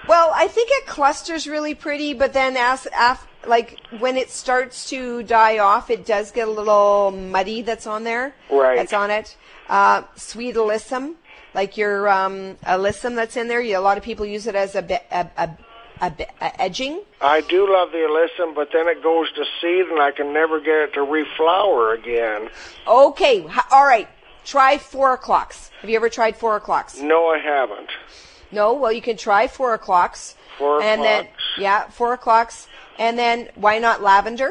Well, 0.08 0.32
I 0.34 0.46
think 0.48 0.70
it 0.72 0.86
clusters 0.86 1.46
really 1.46 1.74
pretty, 1.74 2.14
but 2.14 2.32
then 2.32 2.56
as 2.56 2.86
af, 2.98 3.26
like 3.46 3.78
when 3.98 4.16
it 4.16 4.30
starts 4.30 4.88
to 4.90 5.22
die 5.22 5.58
off, 5.58 5.90
it 5.90 6.06
does 6.06 6.30
get 6.30 6.48
a 6.48 6.50
little 6.50 7.10
muddy. 7.10 7.60
That's 7.62 7.86
on 7.86 8.04
there. 8.04 8.34
Right. 8.50 8.76
That's 8.76 8.92
on 8.94 9.10
it. 9.10 9.36
Uh, 9.68 10.02
sweet 10.16 10.56
alyssum, 10.56 11.14
like 11.54 11.76
your 11.76 12.08
um, 12.08 12.56
alyssum 12.64 13.14
that's 13.14 13.36
in 13.36 13.48
there. 13.48 13.60
You, 13.60 13.78
a 13.78 13.80
lot 13.80 13.98
of 13.98 14.04
people 14.04 14.26
use 14.26 14.46
it 14.46 14.54
as 14.54 14.74
a, 14.74 14.82
be- 14.82 14.94
a, 15.10 15.30
a, 15.36 15.50
a, 16.00 16.12
a 16.40 16.60
edging. 16.62 17.02
I 17.20 17.40
do 17.42 17.70
love 17.72 17.90
the 17.92 17.98
alyssum, 17.98 18.54
but 18.54 18.68
then 18.72 18.88
it 18.88 19.02
goes 19.02 19.30
to 19.32 19.44
seed, 19.60 19.86
and 19.86 20.00
I 20.00 20.10
can 20.12 20.32
never 20.32 20.60
get 20.60 20.76
it 20.76 20.94
to 20.94 21.00
reflower 21.00 21.98
again. 21.98 22.48
Okay, 22.86 23.46
all 23.70 23.84
right. 23.84 24.08
Try 24.44 24.78
four 24.78 25.12
o'clocks. 25.14 25.70
Have 25.80 25.90
you 25.90 25.96
ever 25.96 26.08
tried 26.08 26.36
four 26.36 26.56
o'clocks? 26.56 26.98
No, 26.98 27.26
I 27.28 27.38
haven't. 27.38 27.90
No. 28.50 28.72
Well, 28.72 28.90
you 28.92 29.02
can 29.02 29.16
try 29.16 29.46
four 29.46 29.74
o'clocks. 29.74 30.34
Four 30.58 30.82
and 30.82 31.02
then 31.02 31.20
o'clocks. 31.24 31.42
yeah, 31.58 31.88
four 31.88 32.12
o'clocks, 32.14 32.66
and 32.98 33.18
then 33.18 33.48
why 33.54 33.78
not 33.78 34.02
lavender? 34.02 34.50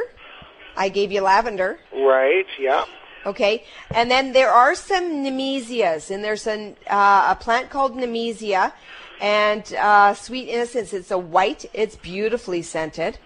I 0.78 0.90
gave 0.90 1.12
you 1.12 1.22
lavender. 1.22 1.80
Right? 1.92 2.46
Yeah. 2.60 2.86
Okay, 3.26 3.66
and 3.92 4.10
then 4.10 4.32
there 4.32 4.50
are 4.50 4.76
some 4.76 5.24
nemesias, 5.26 6.10
and 6.10 6.24
there's 6.24 6.48
an, 6.48 6.78
uh, 6.90 7.36
a 7.38 7.44
plant 7.44 7.70
called 7.70 7.96
nemesia, 7.98 8.72
and 9.20 9.74
uh, 9.74 10.14
sweet 10.14 10.48
innocence. 10.48 10.94
It's 10.94 11.12
a 11.12 11.18
white. 11.18 11.66
It's 11.74 11.98
beautifully 11.98 12.62
scented. 12.62 13.18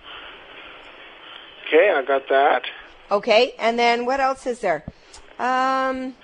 Okay, 1.67 1.91
I 1.91 2.03
got 2.03 2.27
that. 2.29 2.63
Okay, 3.12 3.53
and 3.60 3.77
then 3.77 4.06
what 4.06 4.19
else 4.19 4.47
is 4.47 4.60
there? 4.60 4.84
Um, 5.38 6.15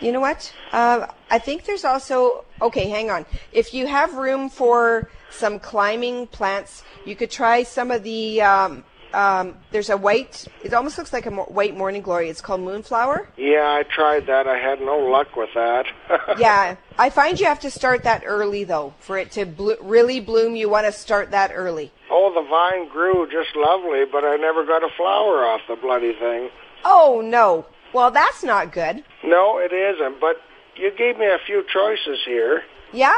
you 0.00 0.12
know 0.12 0.20
what? 0.20 0.52
Uh, 0.72 1.06
I 1.30 1.38
think 1.38 1.64
there's 1.64 1.84
also 1.84 2.44
okay. 2.60 2.88
Hang 2.88 3.10
on. 3.10 3.24
If 3.52 3.72
you 3.72 3.86
have 3.86 4.14
room 4.14 4.50
for 4.50 5.10
some 5.30 5.58
climbing 5.58 6.26
plants, 6.26 6.84
you 7.04 7.16
could 7.16 7.30
try 7.30 7.62
some 7.62 7.90
of 7.90 8.02
the. 8.02 8.42
Um, 8.42 8.84
um, 9.14 9.56
there's 9.70 9.90
a 9.90 9.96
white. 9.96 10.46
It 10.62 10.74
almost 10.74 10.98
looks 10.98 11.12
like 11.12 11.26
a 11.26 11.30
mo- 11.30 11.44
white 11.44 11.76
morning 11.76 12.02
glory. 12.02 12.28
It's 12.28 12.40
called 12.40 12.60
moonflower. 12.60 13.28
Yeah, 13.36 13.64
I 13.64 13.82
tried 13.84 14.26
that. 14.26 14.46
I 14.46 14.58
had 14.58 14.80
no 14.80 14.98
luck 14.98 15.36
with 15.36 15.50
that. 15.54 15.86
yeah, 16.38 16.76
I 16.98 17.10
find 17.10 17.38
you 17.40 17.46
have 17.46 17.60
to 17.60 17.70
start 17.70 18.04
that 18.04 18.22
early 18.26 18.64
though 18.64 18.94
for 19.00 19.18
it 19.18 19.30
to 19.32 19.46
blo- 19.46 19.76
really 19.80 20.20
bloom. 20.20 20.56
You 20.56 20.68
want 20.68 20.86
to 20.86 20.92
start 20.92 21.30
that 21.30 21.52
early. 21.54 21.92
Oh, 22.10 22.32
the 22.34 22.46
vine 22.48 22.88
grew 22.88 23.26
just 23.30 23.56
lovely, 23.56 24.04
but 24.10 24.24
I 24.24 24.36
never 24.36 24.64
got 24.66 24.82
a 24.82 24.88
flower 24.96 25.44
off 25.46 25.60
the 25.68 25.76
bloody 25.76 26.12
thing. 26.12 26.50
Oh 26.84 27.22
no. 27.24 27.66
Well, 27.94 28.10
that's 28.10 28.42
not 28.42 28.72
good. 28.72 29.02
No, 29.24 29.58
it 29.58 29.72
isn't. 29.72 30.20
But 30.20 30.36
you 30.76 30.90
gave 30.96 31.18
me 31.18 31.26
a 31.26 31.38
few 31.46 31.64
choices 31.72 32.18
here. 32.26 32.62
Yeah, 32.92 33.16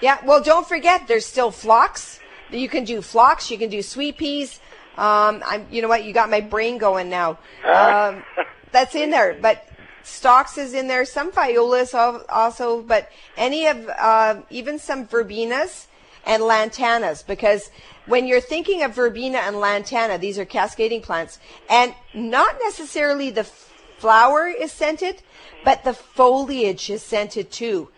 yeah. 0.00 0.18
Well, 0.24 0.42
don't 0.42 0.66
forget, 0.68 1.08
there's 1.08 1.26
still 1.26 1.50
phlox. 1.50 2.20
You 2.50 2.68
can 2.68 2.84
do 2.84 3.00
phlox. 3.00 3.50
You 3.50 3.58
can 3.58 3.70
do 3.70 3.80
sweet 3.82 4.18
peas. 4.18 4.60
Um, 4.96 5.42
I'm. 5.46 5.66
You 5.70 5.82
know 5.82 5.88
what? 5.88 6.04
You 6.04 6.12
got 6.12 6.30
my 6.30 6.40
brain 6.40 6.78
going 6.78 7.08
now. 7.10 7.38
Um, 7.64 8.24
that's 8.72 8.94
in 8.94 9.10
there, 9.10 9.36
but 9.40 9.66
Stocks 10.02 10.58
is 10.58 10.74
in 10.74 10.88
there. 10.88 11.04
Some 11.04 11.30
violas 11.32 11.94
also, 11.94 12.82
but 12.82 13.10
any 13.36 13.66
of 13.66 13.88
uh, 13.88 14.40
even 14.50 14.78
some 14.78 15.06
verbenas 15.06 15.86
and 16.26 16.42
lantanas 16.42 17.26
because 17.26 17.70
when 18.06 18.26
you're 18.26 18.40
thinking 18.40 18.82
of 18.82 18.94
verbena 18.94 19.38
and 19.38 19.56
lantana, 19.56 20.18
these 20.18 20.38
are 20.38 20.44
cascading 20.44 21.02
plants, 21.02 21.38
and 21.68 21.94
not 22.14 22.56
necessarily 22.62 23.30
the 23.30 23.44
flower 23.44 24.48
is 24.48 24.72
scented, 24.72 25.22
but 25.64 25.84
the 25.84 25.94
foliage 25.94 26.90
is 26.90 27.02
scented 27.02 27.50
too. 27.50 27.88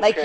Like, 0.00 0.16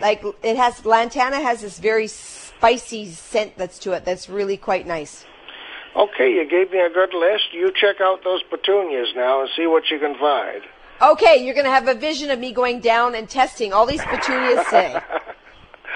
like 0.00 0.24
it 0.42 0.56
has 0.56 0.84
lantana 0.84 1.40
has 1.40 1.60
this 1.60 1.78
very 1.78 2.06
spicy 2.06 3.10
scent 3.10 3.56
that's 3.56 3.78
to 3.80 3.92
it. 3.92 4.04
That's 4.04 4.28
really 4.28 4.56
quite 4.56 4.86
nice. 4.86 5.24
Okay, 5.96 6.34
you 6.34 6.48
gave 6.48 6.72
me 6.72 6.80
a 6.80 6.90
good 6.90 7.14
list. 7.14 7.52
You 7.52 7.72
check 7.72 8.00
out 8.00 8.24
those 8.24 8.42
petunias 8.42 9.08
now 9.14 9.42
and 9.42 9.50
see 9.56 9.66
what 9.66 9.90
you 9.90 9.98
can 9.98 10.16
find. 10.18 10.62
Okay, 11.00 11.44
you're 11.44 11.54
going 11.54 11.66
to 11.66 11.70
have 11.70 11.88
a 11.88 11.94
vision 11.94 12.30
of 12.30 12.38
me 12.38 12.52
going 12.52 12.80
down 12.80 13.14
and 13.14 13.28
testing 13.28 13.72
all 13.72 13.86
these 13.86 14.02
petunias 14.02 14.64
today. 14.66 15.00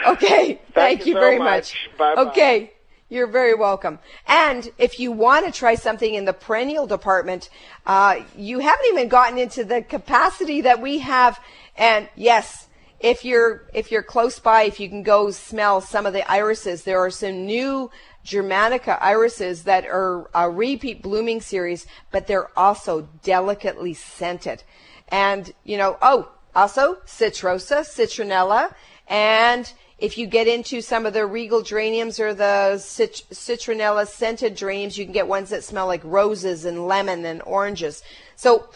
Okay. 0.07 0.61
Thank, 0.75 1.01
you 1.01 1.07
you 1.07 1.13
so 1.15 1.21
very 1.21 1.39
much. 1.39 1.47
much. 1.47 1.91
Bye-bye. 1.99 2.31
Okay. 2.31 2.73
You're 3.09 3.27
very 3.27 3.55
welcome. 3.55 3.99
And 4.27 4.71
if 4.77 5.01
you 5.01 5.13
want 5.13 5.47
to 5.47 5.53
try 5.53 5.75
something 5.75 6.15
in 6.15 6.27
the 6.27 6.35
perennial 6.35 6.87
department, 6.87 7.49
uh, 7.87 8.21
you 8.37 8.59
haven't 8.59 8.87
even 8.91 9.09
gotten 9.09 9.39
into 9.39 9.65
the 9.65 9.83
capacity 9.83 10.61
that 10.61 10.83
we 10.83 10.99
have. 10.99 11.41
And 11.77 12.09
yes, 12.17 12.69
if 13.01 13.25
you're 13.25 13.69
if 13.73 13.91
you're 13.91 14.03
close 14.03 14.39
by, 14.39 14.63
if 14.65 14.79
you 14.79 14.89
can 14.89 15.03
go 15.03 15.31
smell 15.31 15.81
some 15.81 16.05
of 16.05 16.13
the 16.13 16.29
irises, 16.31 16.83
there 16.83 16.99
are 16.99 17.11
some 17.11 17.47
new 17.47 17.91
Germanica 18.25 18.99
irises 19.01 19.65
that 19.65 19.87
are 19.87 20.29
a 20.35 20.51
repeat 20.51 21.03
blooming 21.03 21.41
series, 21.41 21.87
but 22.11 22.27
they're 22.27 22.57
also 22.59 23.09
delicately 23.23 23.95
scented. 23.95 24.63
And 25.09 25.53
you 25.65 25.77
know, 25.77 25.97
oh, 26.03 26.31
also 26.55 26.97
citrosa, 27.07 27.81
citronella, 27.81 28.75
and 29.07 29.73
if 29.99 30.17
you 30.17 30.27
get 30.27 30.47
into 30.47 30.81
some 30.81 31.07
of 31.07 31.13
the 31.13 31.27
regal 31.27 31.63
geraniums 31.63 32.21
or 32.21 32.33
the 32.33 32.79
cit- 32.79 33.25
citronella 33.33 34.07
scented 34.07 34.57
geraniums, 34.57 34.97
you 34.97 35.05
can 35.05 35.13
get 35.13 35.27
ones 35.27 35.51
that 35.51 35.65
smell 35.65 35.87
like 35.87 36.03
roses 36.05 36.65
and 36.65 36.87
lemon 36.87 37.25
and 37.25 37.43
oranges. 37.43 38.03
So 38.37 38.69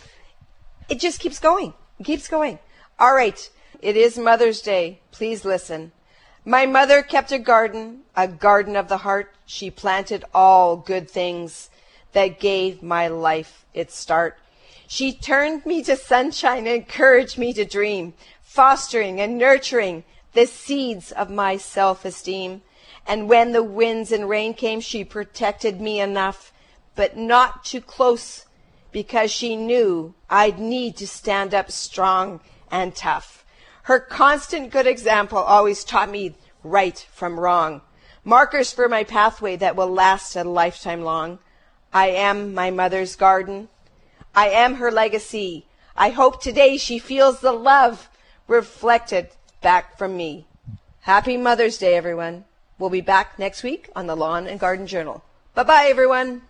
it 0.89 0.99
just 0.99 1.21
keeps 1.21 1.39
going. 1.39 1.75
It 2.01 2.05
keeps 2.05 2.27
going. 2.27 2.59
All 2.99 3.15
right. 3.15 3.49
It 3.81 3.97
is 3.97 4.19
Mother's 4.19 4.61
Day. 4.61 5.01
Please 5.13 5.45
listen. 5.45 5.93
My 6.45 6.67
mother 6.67 7.03
kept 7.03 7.31
a 7.31 7.39
garden, 7.39 8.01
a 8.17 8.27
garden 8.27 8.75
of 8.75 8.89
the 8.89 8.99
heart. 8.99 9.33
She 9.47 9.71
planted 9.71 10.25
all 10.35 10.77
good 10.77 11.09
things 11.09 11.71
that 12.13 12.41
gave 12.41 12.83
my 12.83 13.07
life 13.07 13.65
its 13.73 13.97
start. 13.97 14.39
She 14.89 15.13
turned 15.13 15.65
me 15.65 15.85
to 15.85 15.97
sunshine 15.97 16.67
and 16.67 16.77
encouraged 16.77 17.39
me 17.39 17.53
to 17.53 17.65
dream, 17.65 18.15
fostering 18.43 19.21
and 19.21 19.39
nurturing 19.39 20.03
the 20.33 20.47
seeds 20.47 21.13
of 21.13 21.31
my 21.31 21.57
self-esteem. 21.57 22.63
And 23.07 23.29
when 23.29 23.53
the 23.53 23.63
winds 23.63 24.11
and 24.11 24.29
rain 24.29 24.53
came, 24.55 24.81
she 24.81 25.05
protected 25.05 25.81
me 25.81 26.01
enough, 26.01 26.53
but 26.97 27.17
not 27.17 27.65
too 27.65 27.81
close 27.81 28.47
because 28.91 29.31
she 29.31 29.55
knew 29.57 30.13
I'd 30.29 30.59
need 30.59 30.97
to 30.97 31.07
stand 31.07 31.55
up 31.55 31.71
strong 31.71 32.41
and 32.71 32.95
tough. 32.95 33.42
Her 33.83 33.99
constant 33.99 34.71
good 34.71 34.87
example 34.87 35.39
always 35.39 35.85
taught 35.85 36.11
me 36.11 36.37
right 36.63 37.05
from 37.13 37.41
wrong, 37.41 37.83
markers 38.25 38.73
for 38.73 38.89
my 38.89 39.03
pathway 39.03 39.57
that 39.57 39.75
will 39.75 39.91
last 39.91 40.37
a 40.37 40.45
lifetime 40.45 41.03
long. 41.03 41.41
I 41.93 42.09
am 42.09 42.55
my 42.55 42.71
mother's 42.71 43.17
garden. 43.17 43.69
I 44.35 44.49
am 44.49 44.77
her 44.77 44.91
legacy. 44.91 45.67
I 45.97 46.11
hope 46.11 46.41
today 46.41 46.77
she 46.79 46.99
feels 46.99 47.41
the 47.41 47.53
love 47.53 48.09
reflected 48.47 49.29
back 49.61 49.99
from 49.99 50.17
me. 50.17 50.47
Happy 51.01 51.37
Mother's 51.37 51.79
Day, 51.79 51.97
everyone. 51.97 52.45
We'll 52.79 52.91
be 52.91 53.01
back 53.01 53.39
next 53.39 53.63
week 53.63 53.91
on 53.95 54.07
the 54.07 54.17
Lawn 54.17 54.47
and 54.47 54.61
Garden 54.61 54.87
Journal. 54.87 55.23
Bye 55.55 55.65
bye, 55.65 55.87
everyone. 55.91 56.43